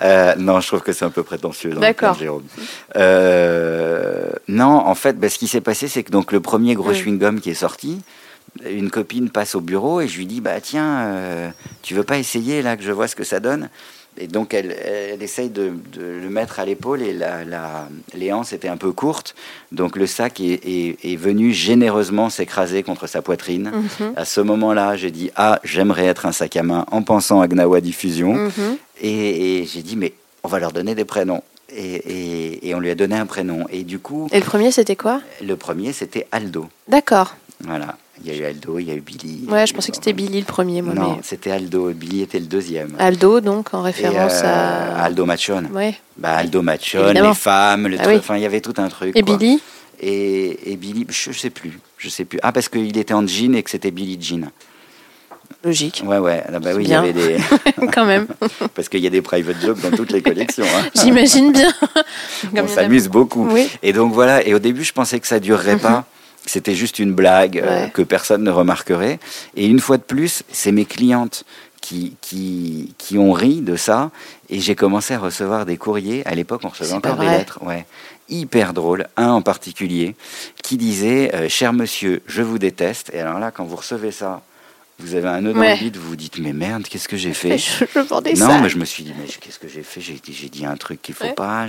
[0.00, 1.70] Euh, non, je trouve que c'est un peu prétentieux.
[1.70, 2.16] D'accord.
[2.96, 6.92] Euh, non, en fait, bah, ce qui s'est passé, c'est que donc le premier gros
[6.92, 8.00] chewing-gum qui est sorti,
[8.64, 11.50] une copine passe au bureau et je lui dis bah tiens, euh,
[11.82, 13.68] tu veux pas essayer là que je vois ce que ça donne?
[14.20, 18.52] Et donc, elle, elle essaye de, le mettre à l'épaule et la, la, les hanches
[18.52, 19.34] étaient un peu courtes.
[19.70, 23.70] Donc, le sac est, est, venu généreusement s'écraser contre sa poitrine.
[23.72, 24.12] Mhm.
[24.16, 27.48] À ce moment-là, j'ai dit Ah, j'aimerais être un sac à main en pensant à
[27.48, 28.34] Gnawa Diffusion.
[28.34, 28.76] Mhm.
[29.02, 31.42] Et, j'ai dit Mais on va leur donner des prénoms.
[31.70, 33.66] Et, et, on lui a donné un prénom.
[33.70, 34.28] Et du coup.
[34.32, 35.20] Et le premier, c'était quoi?
[35.42, 36.66] Le premier, c'était Aldo.
[36.88, 37.36] D'accord.
[37.60, 37.96] Voilà.
[38.24, 39.46] Il y a eu Aldo, il y a eu Billy.
[39.48, 40.82] Ouais, je pensais que c'était Billy le premier.
[40.82, 41.90] Moi, non, c'était Aldo.
[41.90, 42.94] Billy était le deuxième.
[42.98, 45.04] Aldo, donc, en référence euh, à...
[45.04, 45.64] Aldo Machon.
[45.72, 45.94] Ouais.
[46.16, 48.18] Bah, Aldo Machon, les femmes, le ah truc.
[48.18, 49.16] Enfin, il y avait tout un truc.
[49.16, 49.60] Et Billy
[50.00, 51.78] et, et, Billy, je, ne sais plus.
[51.96, 52.38] Je sais plus.
[52.42, 54.50] Ah, parce qu'il était en jean et que c'était Billy Jean.
[55.64, 56.04] Logique.
[56.06, 56.44] Ouais, ouais.
[56.46, 57.36] Ah, bah oui, il y avait des.
[57.92, 58.28] Quand même.
[58.74, 60.64] Parce qu'il y a des private jokes dans toutes les collections.
[60.64, 60.88] Hein.
[60.94, 61.72] J'imagine bien.
[62.56, 63.48] On s'amuse beaucoup.
[63.50, 63.68] Oui.
[63.82, 64.46] Et donc voilà.
[64.46, 65.80] Et au début, je pensais que ça durerait mhm.
[66.48, 69.18] C'était juste une blague euh, que personne ne remarquerait.
[69.56, 71.44] Et une fois de plus, c'est mes clientes
[71.80, 74.10] qui, qui, qui, ont ri de ça.
[74.50, 76.26] Et j'ai commencé à recevoir des courriers.
[76.26, 77.60] À l'époque, on recevait encore des lettres.
[77.62, 77.86] Ouais.
[78.28, 79.06] Hyper drôle.
[79.16, 80.16] Un en particulier
[80.62, 83.10] qui disait euh, Cher monsieur, je vous déteste.
[83.14, 84.42] Et alors là, quand vous recevez ça,
[85.00, 87.56] vous avez un nœud dans le vous vous dites mais merde, qu'est-ce que j'ai fait
[87.58, 87.84] je,
[88.40, 90.00] Non, mais je me suis dit mais qu'est-ce que j'ai fait?
[90.00, 91.66] J'ai dit un truc qu'il faut pas.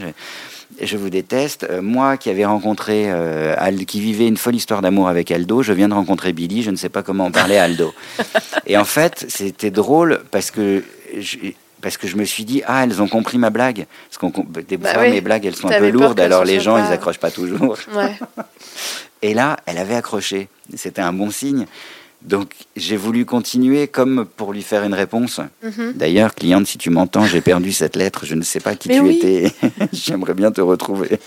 [0.82, 1.68] Je, vous déteste.
[1.70, 3.56] Euh, moi qui avais rencontré, euh,
[3.88, 6.64] qui vivait une folle histoire d'amour avec Aldo, je viens de rencontrer Billy.
[6.64, 7.94] Je ne sais pas comment en parler à Aldo.
[8.66, 10.84] Et en fait, c'était drôle parce que
[11.18, 11.38] je,
[11.82, 14.78] parce que je me suis dit ah elles ont compris ma blague parce qu'on des
[14.78, 17.32] bah fois mes blagues elles sont un peu lourdes alors les gens ils accrochent pas
[17.32, 17.78] toujours.
[17.94, 18.18] Ouais.
[19.22, 20.48] Et là, elle avait accroché.
[20.76, 21.66] C'était un bon signe.
[22.22, 25.40] Donc j'ai voulu continuer comme pour lui faire une réponse.
[25.64, 25.94] Mhm.
[25.96, 29.10] D'ailleurs, cliente, si tu m'entends, j'ai perdu cette lettre, je ne sais pas qui tu
[29.10, 29.52] étais.
[29.94, 31.20] J'aimerais bien te retrouver.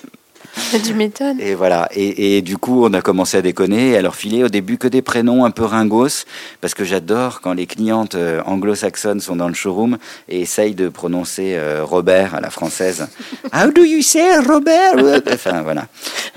[0.85, 1.41] Du m'étonnes.
[1.41, 1.89] Et voilà.
[1.95, 5.03] Et, du coup, on a commencé à déconner, à leur filer au début que des
[5.03, 6.25] prénoms un peu ringos,
[6.61, 10.89] parce que j'adore quand les clientes euh, anglo-saxonnes sont dans le showroom et essayent de
[10.89, 13.07] prononcer euh, Robert à la française.
[13.55, 15.23] How do you say Robert?
[15.33, 15.87] Enfin, voilà.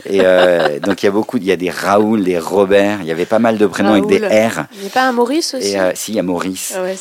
[0.06, 3.08] Et euh, donc, il y a beaucoup, il y a des Raoul, des Robert, il
[3.08, 4.66] y avait pas mal de prénoms avec des R.
[4.74, 6.74] Il n'y a pas un Maurice aussi et, Si, il y a Maurice.
[6.76, 6.96] Ah ouais,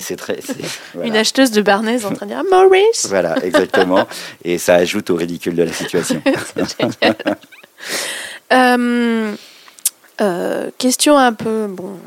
[0.00, 0.38] c'est très.
[1.04, 3.06] Une acheteuse de Barnès en train de dire Maurice.
[3.08, 4.06] Voilà, exactement.
[4.44, 6.22] et ça ajoute au ridicule de la situation.
[8.50, 9.34] Euh,
[10.20, 11.98] euh, question un peu, bon,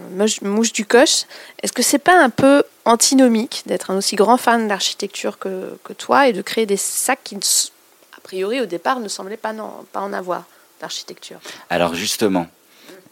[0.42, 1.26] mouche, du coche.
[1.62, 5.94] Est-ce que c'est pas un peu antinomique d'être un aussi grand fan d'architecture que, que,
[5.94, 7.38] toi et de créer des sacs qui,
[8.18, 10.46] a priori, au départ, ne semblaient pas, non, pas en avoir
[10.82, 11.40] d'architecture?
[11.70, 12.48] Alors justement,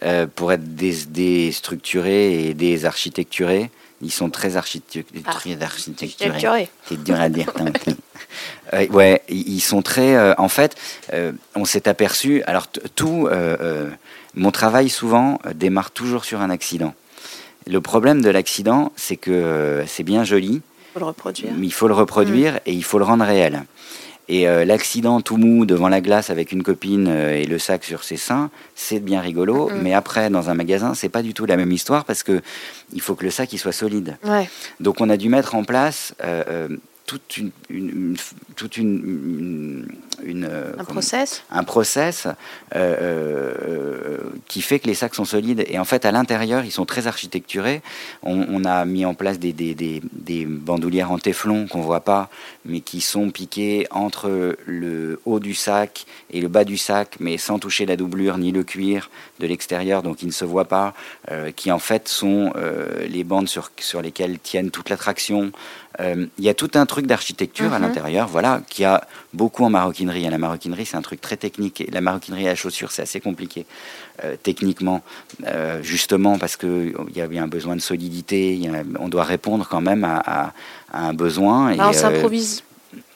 [0.04, 3.70] euh, pour être déstructurés et désarchitecturés,
[4.02, 5.24] ils sont très architecturés.
[5.26, 5.38] Ah,
[6.86, 7.52] c'est dur à dire.
[8.74, 10.16] Euh, ouais, ils sont très.
[10.16, 10.76] Euh, en fait,
[11.14, 12.44] euh, on s'est aperçu.
[12.44, 13.30] Alors tout,
[14.36, 16.94] mon travail souvent démarre toujours sur un accident.
[17.68, 20.62] Le problème de l'accident, c'est que c'est bien joli.
[20.62, 21.52] Il faut le reproduire.
[21.56, 22.60] Mais il faut le reproduire mm.
[22.66, 23.64] et il faut le rendre réel.
[24.32, 28.16] Et l'accident tout mou devant la glace avec une copine et le sac sur ses
[28.16, 29.72] seins, c'est bien rigolo.
[29.82, 32.42] Mais après, dans un magasin, c'est pas du tout la même histoire parce que
[32.94, 34.18] il faut que le sac il soit solide.
[34.24, 34.48] Ouais.
[34.80, 36.14] Donc on a dû mettre en place
[37.10, 38.18] toute une, une,
[38.56, 39.88] toute une,
[40.24, 42.34] une euh, un process, un process euh,
[42.76, 44.18] euh,
[44.48, 45.66] qui fait que les sacs sont solides.
[45.68, 47.82] Et en fait, à l'intérieur, ils sont très architecturés.
[48.22, 52.30] On, a mis en place des, des, des, des bandoulières en téflon qu'on voit pas,
[52.64, 57.40] mais qui sont piquées entre le haut du sac et le bas du sac, mais
[57.40, 60.94] sans toucher la doublure ni le cuir de l'extérieur, donc ils ne se voient pas,
[61.56, 62.54] qui en fait sont
[63.08, 65.52] les bandes sur, sur lesquelles tiennent toute l'attraction.
[66.00, 67.86] Il y a tout un truc d'architecture à mhm.
[67.86, 70.30] l'intérieur, voilà, qui a beaucoup en maroquinerie.
[70.30, 71.82] La maroquinerie, c'est un truc très technique.
[71.82, 73.66] Et la maroquinerie à la chaussure, c'est assez compliqué
[74.24, 75.02] euh, techniquement,
[75.48, 78.60] euh, justement parce qu'il y a un besoin de solidité.
[79.00, 80.54] on doit répondre quand même à,
[80.92, 81.72] un besoin.
[81.72, 82.30] Et, on euh,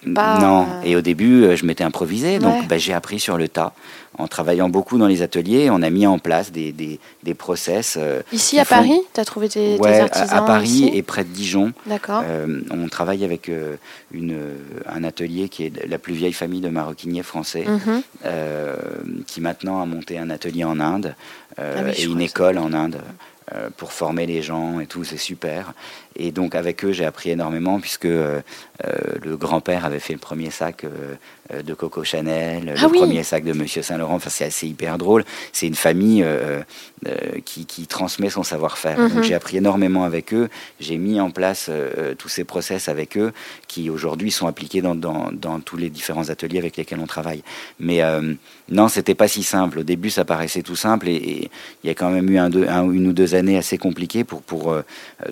[0.05, 3.73] non, et au début, euh, je m'étais improvisé, donc bah, j'ai appris sur le tas.
[4.19, 7.97] En travaillant beaucoup dans les ateliers, on a mis en place des, des, des process.
[7.99, 11.29] Euh, ici à Paris Tu as trouvé des, ouais, artisans à, Paris et près de
[11.29, 11.73] Dijon.
[11.87, 12.21] D'accord.
[12.23, 13.49] Euh, on travaille avec
[14.11, 14.37] une,
[14.85, 18.03] un atelier qui est la plus vieille famille de maroquiniers français, mhm.
[19.25, 21.15] qui maintenant a monté un atelier en Inde
[21.57, 21.63] ah
[21.97, 23.01] et une école en Inde.
[23.53, 25.73] Euh, pour former les gens et tout, c'est super.
[26.15, 28.41] Et donc avec eux, j'ai appris énormément puisque euh,
[28.85, 28.91] euh,
[29.23, 30.85] le grand-père avait fait le premier sac
[31.53, 34.15] de Coco Chanel, ah le premier sac de Monsieur Saint-Laurent.
[34.15, 35.23] Enfin, c'est assez hyper drôle.
[35.51, 36.25] C'est une famille
[37.45, 38.97] qui, qui, transmet son savoir-faire.
[38.97, 39.23] Donc mhm.
[39.23, 40.49] j'ai appris énormément avec eux.
[40.79, 41.69] J'ai mis en place
[42.17, 43.33] tous ces process avec eux
[43.67, 47.43] qui aujourd'hui sont appliqués dans, dans, dans, tous les différents ateliers avec lesquels on travaille.
[47.79, 48.01] Mais
[48.69, 49.79] non, c'était pas si simple.
[49.79, 51.49] Au début, ça paraissait tout simple et
[51.83, 54.23] il y a quand même eu un, deux, un, une ou deux années assez compliquées
[54.23, 54.81] pour, pour euh,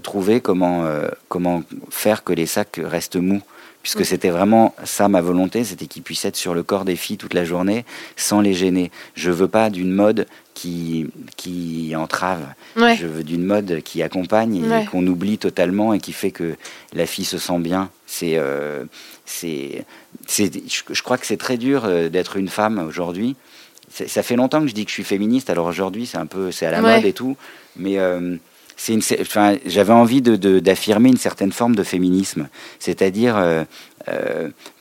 [0.04, 3.42] trouver comment, euh, comment faire que les sacs restent mous.
[3.84, 7.18] puisque c'était vraiment ça ma volonté, c'était qu'ils puissent être sur le corps des filles
[7.18, 7.84] toute la journée
[8.16, 8.92] sans les gêner.
[9.16, 11.08] Je veux pas d'une mode qui,
[11.38, 12.46] qui entrave.
[12.76, 16.56] Je veux d'une mode qui accompagne et qu'on oublie totalement et qui fait que
[16.94, 17.90] la fille se sent bien.
[18.06, 18.84] C'est, euh,
[19.26, 19.86] c'est,
[20.28, 23.36] je, crois que c'est très dur euh, d'être une femme aujourd'hui.
[23.90, 25.50] Ça fait longtemps que je dis que je suis féministe.
[25.50, 27.36] Alors aujourd'hui, c'est un peu, c'est à la mode et tout,
[27.76, 28.38] mais euh,
[29.66, 33.64] j'avais envie de, d'affirmer une certaine forme de féminisme, c'est-à-dire euh,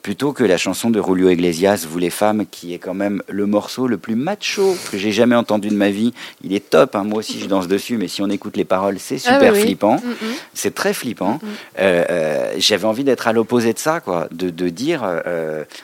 [0.01, 3.45] plutôt que la chanson de Julio Iglesias, Vous les femmes, qui est quand même le
[3.45, 6.13] morceau le plus macho que j'ai jamais entendu de ma vie.
[6.43, 7.03] Il est top, hein.
[7.03, 9.95] moi aussi je danse dessus, mais si on écoute les paroles, c'est ah super flippant.
[9.95, 10.33] Mm, mm.
[10.53, 11.33] C'est très flippant.
[11.33, 11.47] Mm,
[11.79, 15.03] euh, euh, j'avais envie d'être à l'opposé de ça, quoi, de, de dire,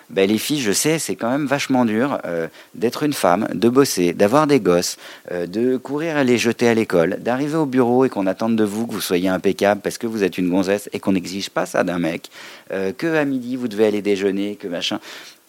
[0.09, 2.19] ben, les filles, je sais, c'est quand même vachement dur
[2.75, 4.97] d'être une femme, de bosser, d'avoir des gosses,
[5.31, 8.87] de courir à les jeter à l'école, d'arriver au bureau et qu'on attende de vous
[8.87, 11.83] que vous soyez impeccable parce que vous êtes une gonzesse et qu'on n'exige pas ça
[11.83, 12.29] d'un mec,
[12.69, 14.99] que à midi vous devez aller déjeuner, que machin.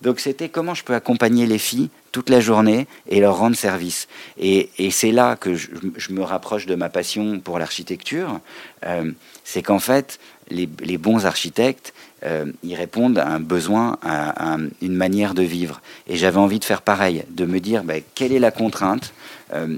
[0.03, 4.09] Donc c'était comment je peux accompagner les filles toute la journée et leur rendre service.
[4.39, 5.69] Et, c'est là que je,
[6.11, 8.41] me rapproche de ma passion pour l'architecture.
[8.87, 9.11] Euh,
[9.45, 10.19] c'est qu'en fait,
[10.51, 10.67] les,
[10.99, 11.93] bons architectes,
[12.25, 15.81] euh, ils répondent à un besoin, à, une manière de vivre.
[16.07, 19.18] Et j'avais envie de faire pareil, de me dire ben, quelle est la contrainte euh,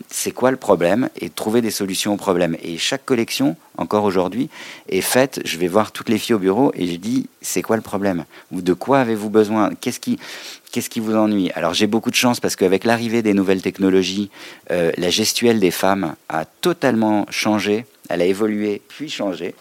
[0.09, 2.57] c'est quoi le problème et trouver des solutions au problème.
[2.63, 4.49] Et chaque collection, encore aujourd'hui,
[4.89, 5.41] est faite.
[5.45, 8.25] Je vais voir toutes les filles au bureau et je dis c'est quoi le problème
[8.53, 9.71] Ou de quoi avez-vous besoin?
[9.81, 10.19] Qu'est-ce qui
[10.73, 11.51] Qu'est-ce qui vous ennuie?
[11.57, 14.31] Alors j'ai beaucoup de chance parce qu'avec l'arrivée des nouvelles technologies,
[14.71, 19.57] euh, la gestuelle des femmes a totalement changé, elle a évolué puis changé.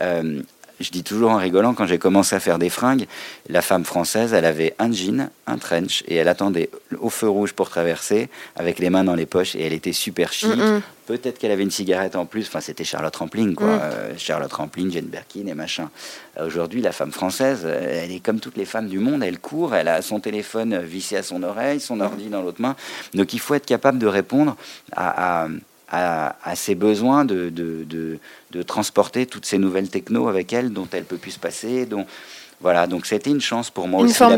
[0.00, 0.42] Euh,
[0.80, 3.06] je dis toujours en rigolant, quand j'ai commencé à faire des fringues,
[3.48, 7.52] la femme française, elle avait un jean, un trench, et elle attendait au feu rouge
[7.52, 10.50] pour traverser, avec les mains dans les poches, et elle était super chic.
[11.06, 13.66] Peut-être qu'elle avait une cigarette en plus, enfin c'était Charlotte Rampling, quoi.
[13.66, 13.80] Mm.
[13.82, 15.88] Euh, Charlotte Rampling, Jane Birkin et machin.
[16.38, 19.88] Aujourd'hui, la femme française, elle est comme toutes les femmes du monde, elle court, elle
[19.88, 22.76] a son téléphone vissé à son oreille, son ordi dans l'autre main.
[23.14, 24.54] Donc il faut être capable de répondre
[24.92, 25.48] à à,
[26.54, 28.18] ses besoins de, de,
[28.50, 31.86] de, transporter toutes ces nouvelles techno avec elle, dont elle peut plus se passer.
[31.86, 32.06] Dont,
[32.60, 34.14] voilà, donc c'était une chance pour moi une aussi.
[34.14, 34.36] Forme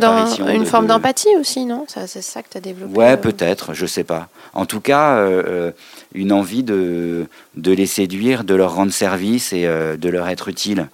[0.48, 1.86] une forme d'empathie aussi, non?
[1.88, 4.28] C'est ça que tu as développé Ouais, euh peut-être, je sais pas.
[4.52, 5.72] En tout cas, euh, euh,
[6.14, 10.88] une envie de, de les séduire, de leur rendre service et de leur être utile.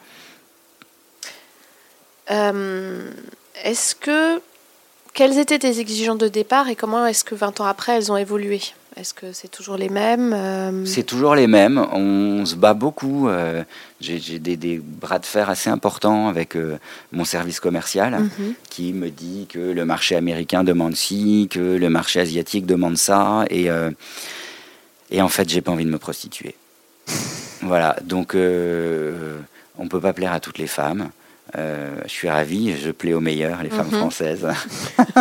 [2.29, 4.41] est-ce que.
[5.13, 8.19] Quelles étaient tes exigences de départ et comment est-ce que 20 ans après elles ont
[8.19, 8.61] évolué?
[8.97, 10.87] Est-ce que c'est toujours les mêmes euh?
[10.87, 11.79] C'est toujours les mêmes.
[11.93, 13.29] On se bat beaucoup.
[13.29, 13.63] Euh,
[14.01, 16.79] j'ai des, bras de fer assez importants avec euh,
[17.13, 18.55] mon service commercial mhm.
[18.71, 23.45] qui me dit que le marché américain demande ci, que le marché asiatique demande ça.
[23.51, 23.69] Et,
[25.11, 26.55] et en fait, j'ai pas envie de me prostituer.
[27.63, 27.97] voilà.
[28.03, 28.39] Donc, on
[29.85, 31.11] ne peut pas plaire à toutes les femmes.
[31.55, 33.99] Euh, je suis ravi, je plais aux meilleurs, les femmes mhm.
[33.99, 34.47] françaises.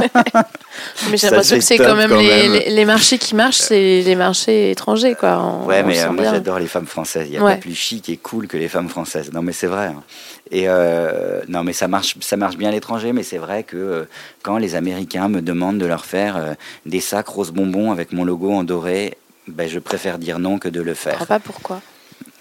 [1.09, 5.13] mais j'ai l'impression que c'est quand même, les, marchés qui marchent, c'est les marchés étrangers.
[5.13, 5.61] Quoi.
[5.65, 7.27] ouais, mais euh, moi j'adore les femmes françaises.
[7.27, 9.31] Il n'y a pas plus chic et cool que les femmes françaises.
[9.31, 9.88] Non, mais c'est vrai.
[9.88, 10.03] Hein.
[10.49, 14.07] Et euh, non, mais ça marche, ça marche bien à l'étranger, mais c'est vrai que
[14.41, 16.55] quand les Américains me demandent de leur faire
[16.88, 19.15] des sacs rose bonbons avec mon logo en doré,
[19.47, 21.13] ben, je préfère dire non que de le faire.
[21.13, 21.81] Je comprends pas pourquoi.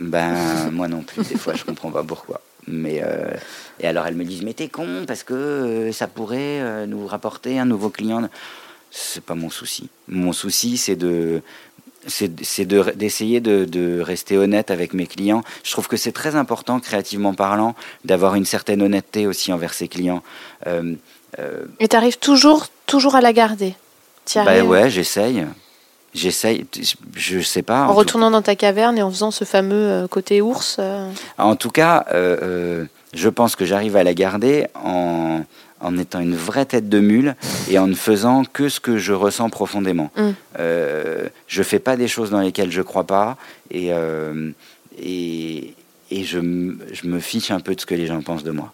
[0.01, 2.41] Ben, moi non plus, des fois je comprends pas pourquoi.
[2.67, 3.31] Mais euh,
[3.81, 7.07] et alors elles me disent mais t'es con parce que euh, ça pourrait euh, nous
[7.07, 8.29] rapporter un nouveau client.
[8.91, 9.89] C'est pas mon souci.
[10.09, 11.43] Mon souci c'est de
[12.07, 15.43] c'est d'essayer de, de, rester honnête avec mes clients.
[15.63, 17.75] Je trouve que c'est très important, créativement parlant,
[18.05, 20.23] d'avoir une certaine honnêteté aussi envers ses clients.
[20.67, 23.75] Et tu arrives toujours, toujours à la garder
[24.35, 25.47] bah ouais, j'essaye.
[26.15, 26.65] J'essaye,
[27.17, 27.87] je sais pas.
[27.87, 30.77] En, retournant dans ta caverne et en faisant ce fameux euh, côté ours.
[30.79, 31.11] Euh.
[31.39, 35.41] En tout cas, euh, je pense que j'arrive à la garder en,
[35.81, 37.35] en, étant une vraie tête de mule
[37.69, 40.13] et en ne faisant que ce que je ressens profondément.
[40.17, 40.35] Je mm.
[40.61, 43.37] Euh, je fais pas des choses dans lesquelles je crois pas
[43.73, 43.91] et,
[44.99, 45.75] et,
[46.13, 46.39] et je,
[46.93, 48.73] je, me fiche un peu de ce que les gens pensent de moi.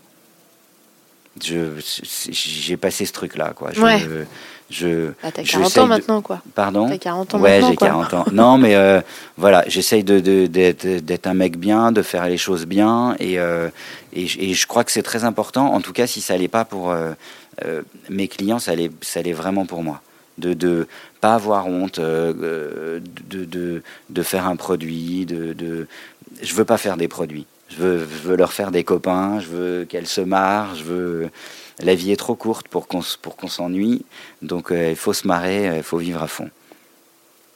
[1.41, 3.71] J'ai passé ce truc-là, quoi.
[3.73, 4.25] Je,
[4.71, 6.41] je, ah, t'as 40 ans maintenant, quoi.
[6.55, 8.25] Pardon T'as 40 ans Ouais, j'ai 40 ans.
[8.33, 9.01] Non, mais euh,
[9.37, 13.69] voilà, j'essaye de, d'être, un mec bien, de faire les choses bien, et, euh,
[14.13, 15.75] et, je crois que c'est très important.
[15.75, 17.13] En tout cas, si ça n'allait pas pour euh,
[18.09, 20.03] mes clients, ça allait, ça allait vraiment pour moi.
[20.39, 20.87] De ne
[21.21, 25.27] pas avoir honte de, de, de, faire un produit.
[25.27, 25.87] De, de...
[26.41, 27.47] Je veux pas faire des produits.
[27.69, 29.41] Je veux, je veux leur faire des copains.
[29.41, 30.77] Je veux qu'elles se marrent.
[30.77, 31.31] Je veux
[31.83, 34.05] la vie est trop courte pour qu'on s'ennuie.
[34.43, 36.49] Donc euh, il faut se marrer, euh, il faut vivre à fond.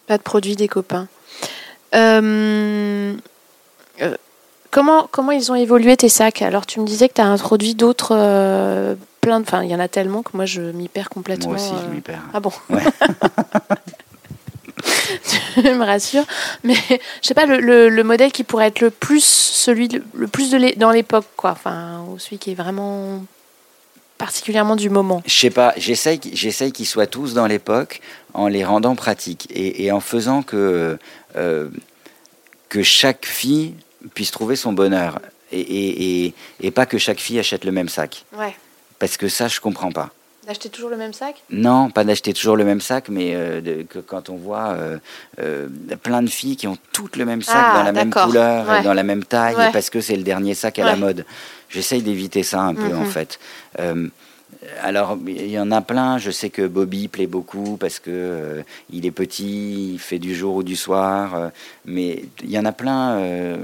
[0.07, 1.09] Pas de produit des copains.
[1.95, 3.15] Euh,
[4.71, 6.43] comment, comment ils ont évolué tes sacs?
[6.43, 8.15] Alors, tu me disais que tu as introduit d'autres.
[8.15, 9.45] Euh, plein de.
[9.45, 11.53] Enfin, il y en a tellement que moi, je m'y perds complètement.
[11.53, 12.23] Moi aussi, je m'y perds.
[12.35, 12.53] Ah bon?
[15.55, 16.27] Tu me rassures.
[16.65, 20.51] Mais je sais pas, le, le, modèle qui pourrait être le plus, celui le, plus
[20.51, 21.53] de dans l'époque, quoi.
[21.53, 23.25] Enfin, ou celui qui est vraiment
[24.19, 28.01] particulièrement du moment Je sais pas, j'essaye, j'essaye qu'ils soient tous dans l'époque
[28.33, 30.99] en les rendant pratiques et, en faisant que,
[31.37, 31.69] euh,
[32.69, 33.75] que chaque fille
[34.15, 35.21] puisse trouver son bonheur
[35.53, 38.25] et, et, pas que chaque fille achète le même sac.
[38.37, 38.57] Ouais.
[38.99, 40.11] Parce que ça, je comprends pas.
[40.47, 41.43] D'acheter toujours le même sac?
[41.51, 44.77] Non, pas d'acheter toujours le même sac, mais euh, que quand on voit
[45.41, 45.69] euh,
[46.03, 48.83] plein de filles qui ont toutes le même sac ah, dans la même couleur, et
[48.83, 51.25] dans la même taille, parce que c'est le dernier sac à la mode.
[51.75, 53.07] J'essaye d'éviter ça un peu, en mhm.
[53.07, 53.41] fait.
[53.81, 54.09] Euh,
[54.81, 56.19] alors, il y en a plein.
[56.19, 60.35] Je sais que Bobby plaît beaucoup parce que euh, il est petit, il fait du
[60.35, 61.35] jour ou du soir.
[61.35, 61.49] Euh,
[61.85, 63.59] mais il y en a plein.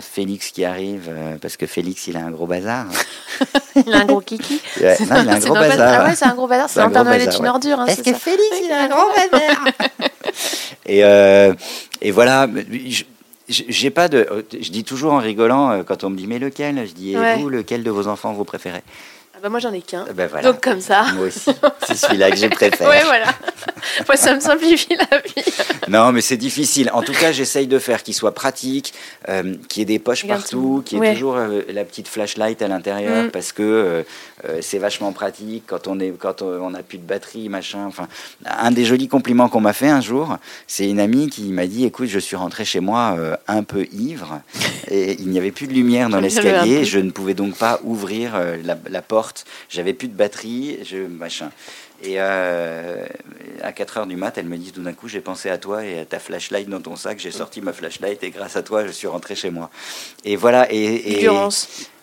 [0.00, 2.86] Félix qui arrive parce que Félix, il a un gros bazar.
[3.86, 4.60] il a un gros kiki.
[4.80, 6.00] il a un gros bazar.
[6.00, 6.68] Ah ouais, c'est un gros bazar.
[6.68, 7.80] C'est un Père Noël est une ordure.
[7.80, 9.64] Hein, parce que Félix, il a un gros bazar.
[10.86, 11.00] et,
[12.06, 12.46] et voilà.
[13.50, 14.46] Je, j'ai pas de.
[14.52, 16.86] Je dis toujours en rigolant euh, quand on me dit mais lequel?
[16.86, 18.82] Je dis et vous lequel de vos enfants vous préférez?
[19.42, 20.04] Bah moi j'en ai qu'un.
[20.14, 21.04] Ben Donc comme ça.
[21.14, 21.50] Moi aussi.
[21.86, 22.88] C'est celui-là que je préfère.
[22.90, 23.26] oui, voilà.
[24.06, 25.52] Moi ça me simplifie la vie.
[25.88, 26.90] non, mais c'est difficile.
[26.92, 28.92] En tout cas, j'essaye de faire qu'il soit pratique,
[29.28, 32.60] euh, qu'il y ait des poches partout, qu'il y ait toujours euh, la petite flashlight
[32.60, 33.30] à l'intérieur mm.
[33.30, 33.62] parce que
[34.44, 37.86] euh, c'est vachement pratique quand on est quand on n'a plus de batterie, machin.
[37.86, 38.08] Enfin,
[38.44, 41.84] un des jolis compliments qu'on m'a fait un jour, c'est une amie qui m'a dit
[41.84, 43.16] "Écoute, je suis rentrée chez moi
[43.48, 44.40] un peu ivre
[44.90, 48.32] et il n'y avait plus de lumière dans l'escalier, je ne pouvais donc pas ouvrir
[48.62, 49.29] la porte
[49.68, 51.50] j'avais plus de batterie, je, machin.
[52.02, 53.04] Et euh,
[53.62, 55.84] à 4 heures du mat, elle me dit tout d'un coup, j'ai pensé à toi
[55.84, 58.86] et à ta flashlight dans ton sac, j'ai sorti ma flashlight et grâce à toi,
[58.86, 59.70] je suis rentré chez moi.
[60.24, 60.72] Et voilà.
[60.72, 61.28] Et, et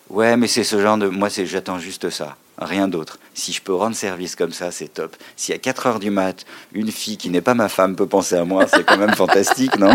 [0.09, 1.07] ouais, mais c'est ce genre de.
[1.07, 3.17] Moi, c'est j'attends juste ça, rien d'autre.
[3.33, 5.15] Si je peux rendre service comme ça, c'est top.
[5.35, 8.35] Si à 4 heures du mat, une fille qui n'est pas ma femme peut penser
[8.35, 9.93] à moi, c'est quand même fantastique, non?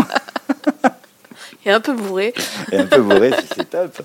[1.65, 2.33] Et un peu bourré.
[2.73, 4.01] Et un peu bourré, c'est top.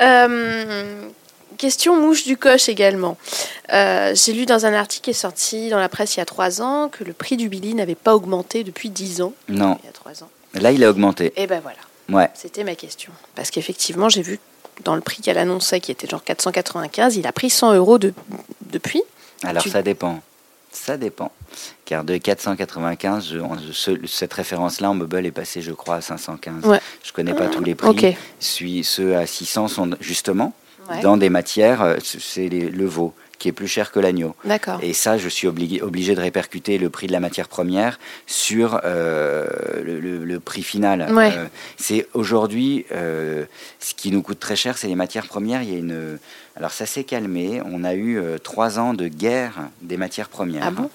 [0.00, 1.08] Euh,
[1.58, 3.16] Question mouche du coche également.
[3.72, 6.26] Euh, j'ai lu dans un article qui est sorti dans la presse il y a
[6.26, 9.32] trois ans que le prix du Billy n'avait pas augmenté depuis dix ans.
[9.48, 9.78] Non.
[9.82, 10.28] Il y a trois ans.
[10.54, 11.26] Là, il a augmenté.
[11.26, 11.78] Et eh ben voilà.
[12.08, 12.30] Ouais.
[12.34, 13.12] C'était ma question.
[13.34, 14.38] Parce qu'effectivement, j'ai vu
[14.84, 18.12] dans le prix qu'elle annonçait, qui était genre 495, il a pris 100 euros de,
[18.70, 19.02] depuis.
[19.42, 20.20] Alors ça dépend.
[20.72, 21.32] Ça dépend.
[21.86, 23.34] Car de 495,
[24.06, 26.62] cette référence-là en mobile est passée, je crois, à 515.
[26.62, 26.78] Je ne
[27.14, 27.88] connais pas tous les prix.
[27.88, 28.16] Okay.
[28.40, 30.52] ceux à 600 sont justement
[31.02, 34.34] dans des matières, euh, c'est le veau qui est plus cher que l'agneau.
[34.44, 34.78] D'accord.
[34.82, 38.80] Et ça, je suis obligé, obligé de répercuter le prix de la matière première sur
[38.84, 39.46] euh,
[39.84, 41.06] le, prix final.
[41.10, 41.46] Euh,
[41.76, 45.62] c'est aujourd'hui, ce qui nous coûte très cher, c'est les matières premières.
[45.62, 46.18] Il y a une,
[46.56, 47.60] alors ça s'est calmé.
[47.66, 50.64] On a eu trois ans de guerre des matières premières.
[50.66, 50.90] Ah bon?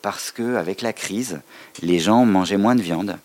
[0.00, 1.40] Parce que avec la crise,
[1.82, 3.16] les gens mangeaient moins de viande.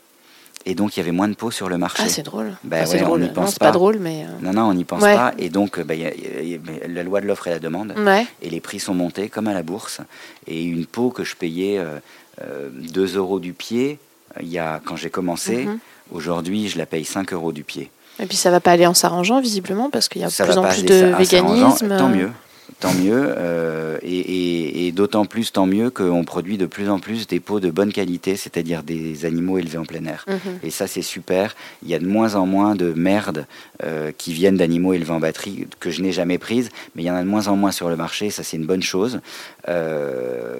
[0.65, 2.03] Et donc, il y avait moins de peaux sur le marché.
[2.05, 2.53] Ah, c'est drôle.
[2.63, 3.21] Ben drôle.
[3.21, 3.65] On n'y pense non, pas.
[3.67, 3.71] pas.
[3.71, 4.25] drôle, mais.
[4.25, 5.33] Euh, non, non, on n'y pense pas.
[5.37, 7.93] Et donc, ben, y a, la loi de l'offre et la demande.
[8.41, 10.01] Et les prix sont montés comme à la bourse.
[10.47, 13.99] Et une peau que je payais euh, 2 euh, euros du pied,
[14.41, 15.79] il y a, quand j'ai commencé, mhm.
[16.11, 17.89] aujourd'hui, je la paye 5 euros du pied.
[18.21, 20.33] Et puis, ça ne va pas aller en s'arrangeant, visiblement, parce qu'il y a de
[20.33, 21.97] plus en plus de véganisme.
[21.97, 22.31] Tant mieux
[22.79, 23.33] tant mieux.
[23.37, 27.69] Euh, et, d'autant plus, tant mieux qu'on produit de plus en plus des peaux de
[27.69, 30.25] bonne qualité, c'est-à-dire des animaux élevés en plein air.
[30.27, 30.59] Mhm.
[30.63, 31.55] Et ça, c'est super.
[31.83, 33.45] Il y a de moins en moins de merde
[33.83, 37.11] euh, qui viennent d'animaux élevés en batterie que je n'ai jamais prises, mais il y
[37.11, 38.29] en a de moins en moins sur le marché.
[38.29, 39.21] Ça, c'est une bonne chose.
[39.69, 40.57] Euh,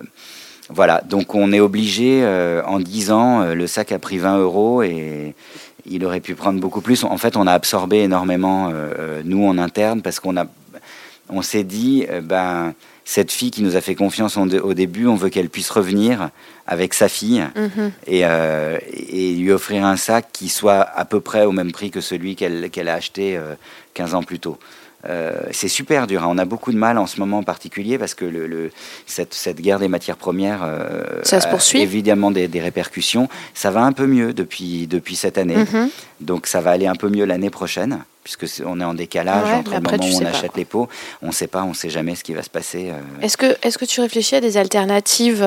[0.69, 2.23] voilà, donc on est obligé,
[2.65, 5.33] en 10 ans, le sac a pris 20 euros et
[5.87, 7.03] il aurait pu prendre beaucoup plus.
[7.03, 8.71] En fait, on a absorbé énormément,
[9.25, 10.45] nous, en interne, parce qu'on a
[11.29, 12.73] on s'est dit, euh, ben,
[13.05, 16.29] cette fille qui nous a fait confiance au début, on veut qu'elle puisse revenir
[16.67, 17.91] avec sa fille mhm.
[18.11, 22.01] euh, et, lui offrir un sac qui soit à peu près au même prix que
[22.01, 23.39] celui qu'elle a acheté
[23.95, 24.59] 15 euh, ans plus tôt.
[25.51, 26.23] c'est super dur.
[26.23, 26.27] Hein.
[26.29, 28.69] On a beaucoup de mal en ce moment en particulier parce que le,
[29.07, 30.67] cette, guerre des matières premières
[31.23, 31.79] ça se poursuit.
[31.79, 33.27] A évidemment des, répercussions.
[33.55, 35.57] Ça va un peu mieux depuis, depuis cette année.
[35.57, 35.89] Mhm.
[36.21, 38.03] Donc ça va aller un peu mieux l'année prochaine
[38.37, 40.87] puisque on est en décalage entre le moment où on achète les pots.
[41.21, 42.91] On ne sait pas, on ne sait jamais ce qui va se passer.
[43.21, 45.45] Est-ce que, est que tu réfléchis à des alternatives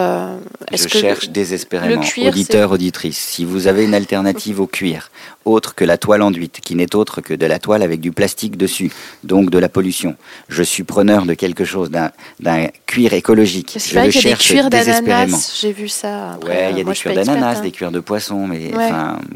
[0.73, 3.19] Je cherche désespérément, auditeur, auditrice.
[3.19, 5.11] Si vous avez une alternative au cuir,
[5.45, 8.57] autre que la toile enduite, qui n'est autre que de la toile avec du plastique
[8.57, 8.91] dessus,
[9.25, 10.17] donc de la pollution.
[10.49, 13.79] Je suis preneur de quelque chose, d'un cuir écologique.
[13.79, 15.39] Je le cherche y a des cuirs désespérément.
[15.61, 16.39] J'ai vu ça.
[16.47, 18.71] ouais, il y a des cuirs d'ananas, des cuirs de poisson, mais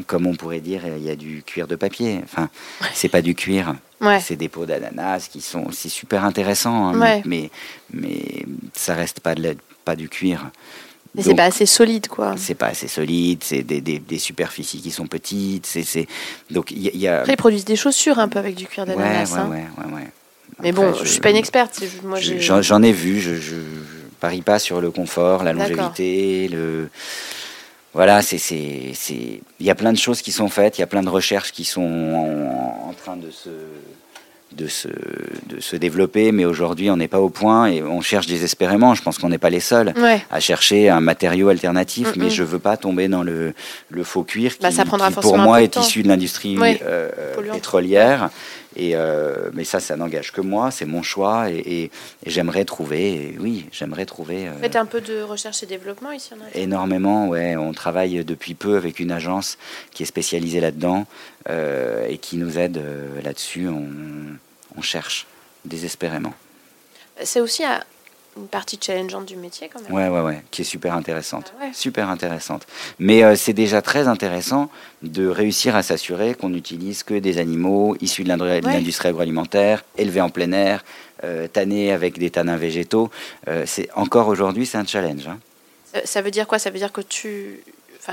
[0.05, 2.21] comme on pourrait dire, il y a du cuir de papier.
[2.23, 2.49] Enfin,
[2.93, 3.75] c'est pas du cuir.
[4.19, 7.49] C'est des peaux d'ananas qui sont, c'est super intéressant, hein, mais,
[7.91, 10.51] mais ça reste pas, de pas du cuir.
[11.15, 12.35] Mais c'est pas assez solide, quoi.
[12.37, 15.65] C'est pas assez solide, c'est des, des, des, superficies qui sont petites.
[15.65, 16.07] c'est
[16.51, 17.21] Donc, il y, a...
[17.21, 19.33] Après, ils produisent des chaussures un peu avec du cuir d'ananas.
[19.33, 19.83] Ouais, ouais, hein.
[19.87, 20.07] ouais, ouais,
[20.61, 21.81] Mais bon, je, ne suis pas une experte.
[22.39, 23.55] J'en ai vu, je, je,
[24.19, 26.89] parie pas sur le confort, la longévité, le.
[27.93, 31.03] Voilà, c'est, il y a plein de choses qui sont faites, il y a plein
[31.03, 33.49] de recherches qui sont en train de se,
[34.53, 34.87] de se,
[35.47, 38.93] de se développer, mais aujourd'hui on n'est pas au point et on cherche désespérément.
[38.95, 39.93] Je pense qu'on n'est pas les seuls
[40.29, 43.53] à chercher un matériau alternatif, mais je veux pas tomber dans le,
[43.89, 47.09] le faux cuir bah, qui, pour moi est issu de l'industrie euh,
[47.51, 48.29] pétrolière.
[48.75, 51.89] Et euh, mais ça, ça n'engage que moi, c'est mon choix et,
[52.25, 54.49] j'aimerais trouver, oui, j'aimerais trouver.
[54.49, 57.55] Vous faites un peu de recherche et développement ici en Énormément, ouais.
[57.55, 59.57] On travaille depuis peu avec une agence
[59.91, 61.05] qui est spécialisée là-dedans
[61.49, 62.81] euh, et qui nous aide
[63.23, 63.67] là-dessus.
[63.67, 63.87] On,
[64.77, 65.27] on cherche
[65.65, 66.33] désespérément.
[67.23, 67.63] C'est aussi
[68.37, 69.91] une partie challengeante du métier quand même.
[69.91, 71.53] Ouais, ouais, ouais, qui est super intéressante.
[71.61, 72.65] Ah super intéressante.
[72.99, 74.69] Mais euh, c'est déjà très intéressant
[75.01, 80.29] de réussir à s'assurer qu'on n'utilise que des animaux issus de l'industrie agroalimentaire, élevés en
[80.29, 80.83] plein air,
[81.23, 83.09] euh, tannés avec des tanins végétaux.
[83.47, 85.27] Euh, c'est encore aujourd'hui, c'est un challenge.
[85.27, 85.39] Hein.
[86.05, 86.59] Ça veut dire quoi?
[86.59, 87.61] Ça veut dire que tu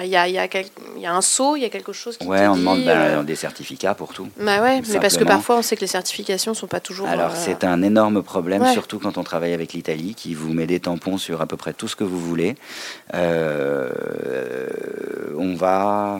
[0.02, 2.26] il y a, y, a y a, un saut, il y a quelque chose qui
[2.26, 4.28] Ouais, on demande bah, euh, des certificats pour tout.
[4.38, 7.06] Bah ouais, mais parce que parfois on sait que les certifications ne sont pas toujours.
[7.06, 10.66] Alors euh, c'est un énorme problème, surtout quand on travaille avec l'Italie, qui vous met
[10.66, 12.56] des tampons sur à peu près tout ce que vous voulez.
[13.14, 13.90] Euh,
[15.38, 16.18] on va.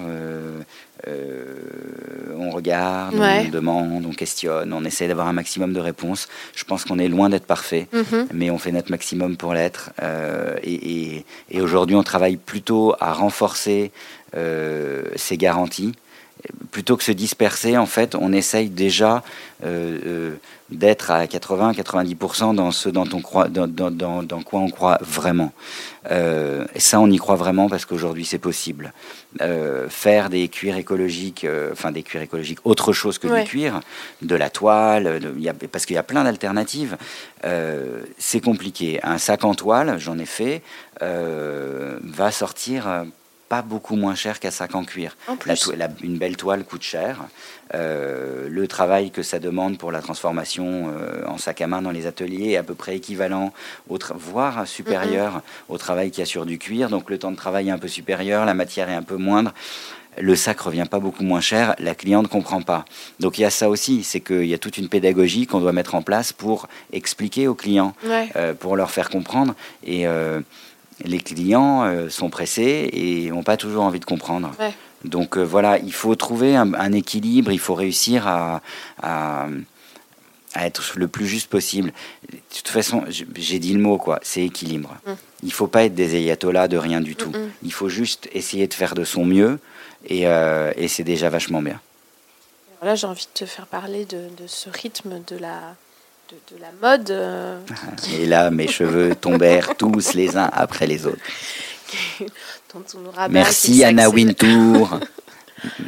[1.07, 6.29] On regarde, on demande, on questionne, on essaie d'avoir un maximum de réponses.
[6.55, 8.29] Je pense qu'on est loin d'être parfait, mhm.
[8.33, 9.91] mais on fait notre maximum pour l'être.
[10.63, 13.93] et, et aujourd'hui, on travaille plutôt à renforcer
[14.37, 15.93] euh, ces garanties.
[16.71, 19.23] Plutôt que se disperser, en fait, on essaye déjà
[19.65, 20.35] euh, euh,
[20.71, 25.53] d'être à 80-90% dans ce dont on croit, dans, dans, dans, quoi on croit vraiment.
[26.11, 28.93] et ça, on y croit vraiment parce qu'aujourd'hui, c'est possible.
[29.89, 33.81] faire des cuirs écologiques, enfin des cuirs écologiques, autre chose que du cuir,
[34.23, 36.97] de la toile, y a, parce qu'il y a plein d'alternatives.
[38.19, 39.01] c'est compliqué.
[39.03, 40.63] Un sac en toile, j'en ai fait,
[41.01, 43.05] va sortir
[43.55, 45.17] pas beaucoup moins cher qu'un sac en cuir.
[46.03, 47.13] une belle toile coûte cher.
[47.73, 51.93] Euh, le travail que ça demande pour la transformation euh, en sac à main dans
[51.93, 53.53] les ateliers est à peu près équivalent,
[53.89, 56.89] au voire supérieur au travail qu'il y a sur du cuir.
[56.89, 59.53] Donc le temps de travail est un peu supérieur, la matière est un peu moindre.
[60.19, 62.85] Le sac revient pas beaucoup moins cher, la cliente ne comprend pas.
[63.21, 65.73] Donc il y a ça aussi, c'est qu'il y a toute une pédagogie qu'on doit
[65.73, 69.55] mettre en place pour expliquer aux clients, euh, pour leur faire comprendre.
[69.85, 70.07] Et
[71.03, 74.53] les clients euh, sont pressés et n'ont pas toujours envie de comprendre.
[75.05, 78.61] Donc euh, voilà, il faut trouver un, équilibre, il faut réussir à,
[80.57, 81.93] être le plus juste possible.
[82.31, 84.97] De toute façon, j'ai dit le mot, quoi, c'est équilibre.
[85.05, 85.13] Mm.
[85.43, 87.33] Il faut pas être des ayatollahs de rien du tout.
[87.63, 89.59] Il faut juste essayer de faire de son mieux
[90.07, 91.81] et, euh, c'est déjà vachement bien.
[92.81, 95.75] Voilà, j'ai envie de te faire parler de ce rythme de la
[96.31, 97.11] de, la mode.
[97.11, 97.59] Euh,
[98.19, 101.19] Et là, mes cheveux tombèrent tous les uns après les autres.
[103.31, 104.99] Merci Anna Wintour.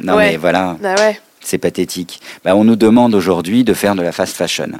[0.01, 0.95] non mais voilà, bah
[1.41, 2.21] c'est pathétique.
[2.43, 4.71] Bah, on nous demande aujourd'hui de faire de la fast fashion.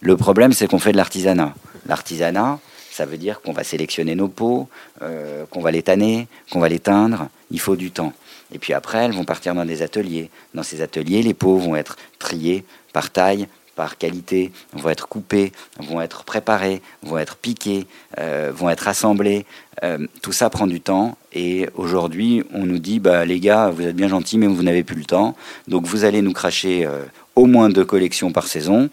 [0.00, 1.54] Le problème, c'est qu'on fait de l'artisanat.
[1.86, 2.58] L'artisanat,
[2.90, 4.68] ça veut dire qu'on va sélectionner nos peaux,
[5.02, 7.28] euh, qu'on va les tanner, qu'on va les teindre.
[7.50, 8.12] Il faut du temps.
[8.52, 10.30] Et puis après, elles vont partir dans des ateliers.
[10.54, 15.52] Dans ces ateliers, les peaux vont être triées par taille, par qualité vont être coupés,
[15.78, 17.86] vont être préparés, vont être piqués,
[18.18, 19.46] euh, vont être assemblés.
[19.84, 23.86] Euh, tout ça prend du temps et aujourd'hui on nous dit bah, les gars vous
[23.86, 25.36] êtes bien gentils mais vous n'avez plus le temps
[25.68, 27.02] donc vous allez nous cracher euh,
[27.34, 28.88] au moins deux collections par saison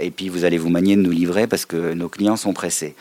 [0.00, 2.94] et puis vous allez vous manier de nous livrer parce que nos clients sont pressés.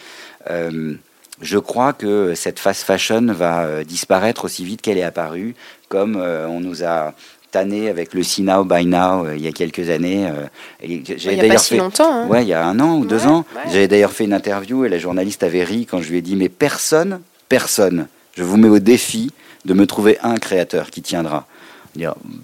[0.50, 5.56] je crois que cette fast fashion va disparaître aussi vite qu'elle est apparue,
[5.88, 7.14] comme on nous a
[7.52, 10.28] tanné avec le See Now By Now euh, il y a quelques années.
[10.28, 10.46] Euh,
[10.84, 12.12] il n'y a pas si longtemps.
[12.12, 12.28] Hein.
[12.28, 13.46] Ouais, il y a un an ou deux ans.
[13.66, 16.36] J'avais d'ailleurs fait une interview et la journaliste avait ri quand je lui ai dit
[16.36, 19.32] mais personne, personne, je vous mets au défi
[19.66, 21.46] de me trouver un créateur qui tiendra.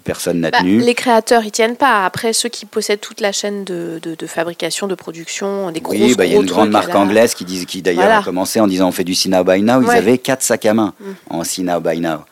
[0.04, 0.80] Personne n'a bah, tenu.
[0.80, 2.04] Les créateurs, ils tiennent pas.
[2.04, 6.26] Après, ceux qui possèdent toute la chaîne de, fabrication, de production, des grosses Oui, bah,
[6.26, 8.88] il y a une grande marque anglaise qui, dit, qui d'ailleurs a commencé en disant
[8.88, 9.82] on fait du See Now By Now.
[9.82, 11.04] Ils avaient quatre sacs à main mm.
[11.30, 12.24] en See Now By Now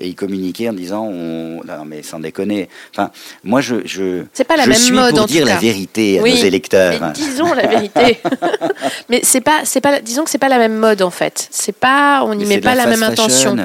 [0.00, 1.62] et ils communiquaient en disant on...
[1.64, 2.68] non mais sans déconner.
[2.92, 3.10] Enfin
[3.44, 6.22] moi je je c'est pas la je même suis mode pour dire la vérité à
[6.22, 7.00] nos électeurs.
[7.00, 8.18] mais disons la vérité.
[9.08, 11.48] Mais c'est pas c'est pas disons que c'est pas la même mode en fait.
[11.50, 13.56] C'est pas on n'y met pas la, même intention.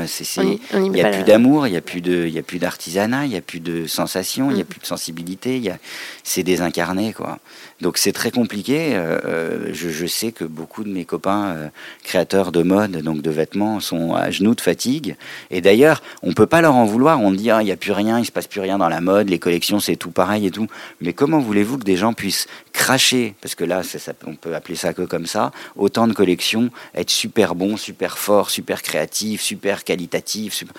[0.74, 3.26] Il n'y a plus d'amour il y a plus de il y a plus d'artisanat
[3.26, 4.68] il y a plus de sensation il y a mm.
[4.68, 5.78] plus de sensibilité il y a
[6.24, 7.40] c'est désincarné quoi
[7.86, 8.96] donc c'est très compliqué.
[8.96, 11.68] Euh, euh, je, sais que beaucoup de mes copains euh,
[12.04, 15.16] créateurs de mode, donc de vêtements, sont à genoux de fatigue.
[15.52, 17.22] Et d'ailleurs, on peut pas leur en vouloir.
[17.22, 19.02] On dit ah, il n'y a plus rien, il se passe plus rien dans la
[19.02, 20.66] mode, les collections c'est tout pareil et tout.
[21.00, 23.84] Mais comment voulez-vous que des gens puissent cracher, parce que là
[24.26, 28.50] on peut appeler ça que comme ça, autant de collections, être super bon, super fort,
[28.50, 30.74] super créatif, super qualitatif, super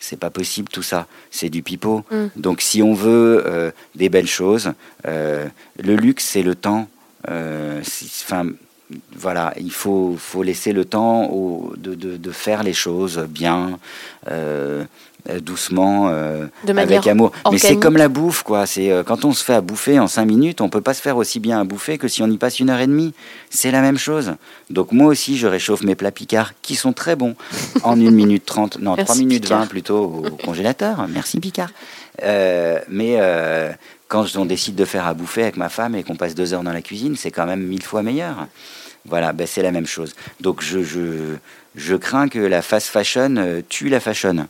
[0.00, 2.04] c'est pas possible tout ça, c'est du pipeau.
[2.10, 2.26] Mm.
[2.36, 4.72] Donc si on veut euh, des belles choses,
[5.06, 5.46] euh,
[5.78, 6.88] le luxe c'est le temps.
[7.28, 7.80] Euh,
[8.24, 8.46] enfin,
[9.14, 11.30] voilà, il faut, faut laisser le temps
[11.76, 13.78] de, de, faire les choses bien.
[15.28, 17.32] Euh, doucement, euh, avec amour.
[17.50, 18.66] Mais c'est comme la bouffe, quoi.
[18.66, 21.02] C'est euh, quand on se fait à bouffer en cinq minutes, on peut pas se
[21.02, 23.12] faire aussi bien à bouffer que si on y passe une heure et demie.
[23.50, 24.34] C'est la même chose.
[24.70, 27.34] Donc moi aussi, je réchauffe mes plats Picard, qui sont très bons,
[27.82, 31.06] en une minute trente, non, trois minutes vingt plutôt au congélateur.
[31.08, 31.70] Merci Picard.
[32.22, 33.18] mais
[34.08, 36.62] quand on décide de faire à bouffer avec ma femme et qu'on passe deux heures
[36.62, 38.46] dans la cuisine, c'est quand même mille fois meilleur.
[39.06, 40.14] Voilà, ben c'est la même chose.
[40.40, 41.36] Donc je, je,
[41.74, 44.46] je crains que la fast fashion tue la fashion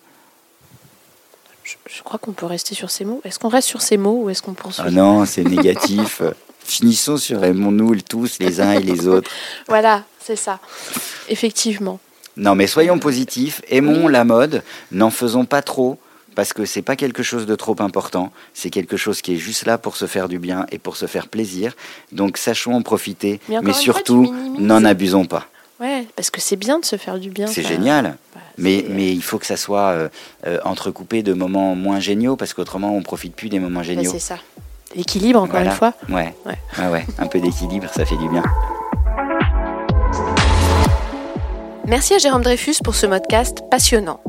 [1.89, 3.21] je, crois qu'on peut rester sur ces mots.
[3.25, 6.23] Est-ce qu'on reste sur ces mots ou est-ce qu'on poursuit Ah non, c'est négatif.
[6.61, 9.31] Finissons sur aimons-nous tous, les uns et les autres.
[9.69, 10.61] voilà, c'est ça.
[11.29, 11.99] Effectivement.
[12.37, 14.63] Non, mais soyons positifs, aimons la mode,
[14.93, 15.99] n'en faisons pas trop,
[16.35, 19.67] parce que c'est pas quelque chose de trop important, c'est quelque chose qui est juste
[19.67, 21.75] là pour se faire du bien et pour se faire plaisir.
[22.13, 25.49] Donc sachons en profiter, mais, surtout, n'en abusons pas.
[25.81, 27.47] Ouais, parce que c'est bien de se faire du bien.
[27.47, 28.17] C'est génial.
[28.35, 30.09] Bah, mais, mais il faut que ça soit euh,
[30.47, 34.11] euh, entrecoupé de moments moins géniaux, parce qu'autrement, on profite plus des moments géniaux.
[34.11, 34.37] c'est ça.
[34.95, 35.95] L'équilibre, encore une fois.
[36.09, 36.35] Ouais.
[36.45, 36.87] Ouais.
[36.89, 37.07] ouais.
[37.19, 38.43] Un peu d'équilibre, ça fait du bien.
[41.87, 44.21] Merci à Jérôme Dreyfus pour ce podcast passionnant.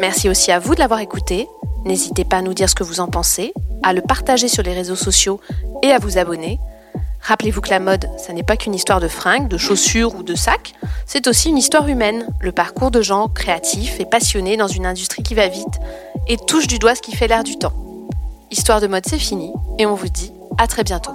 [0.00, 1.46] Merci aussi à vous de l'avoir écouté.
[1.84, 3.52] N'hésitez pas à nous dire ce que vous en pensez,
[3.82, 5.40] à le partager sur les réseaux sociaux
[5.82, 6.58] et à vous abonner.
[7.24, 10.34] Rappelez-vous que la mode, ça n'est pas qu'une histoire de fringues, de chaussures ou de
[10.34, 10.74] sacs,
[11.06, 15.22] c'est aussi une histoire humaine, le parcours de gens créatifs et passionnés dans une industrie
[15.22, 15.80] qui va vite
[16.28, 17.72] et touche du doigt ce qui fait l'air du temps.
[18.50, 21.12] Histoire de mode, c'est fini et on vous dit à très bientôt.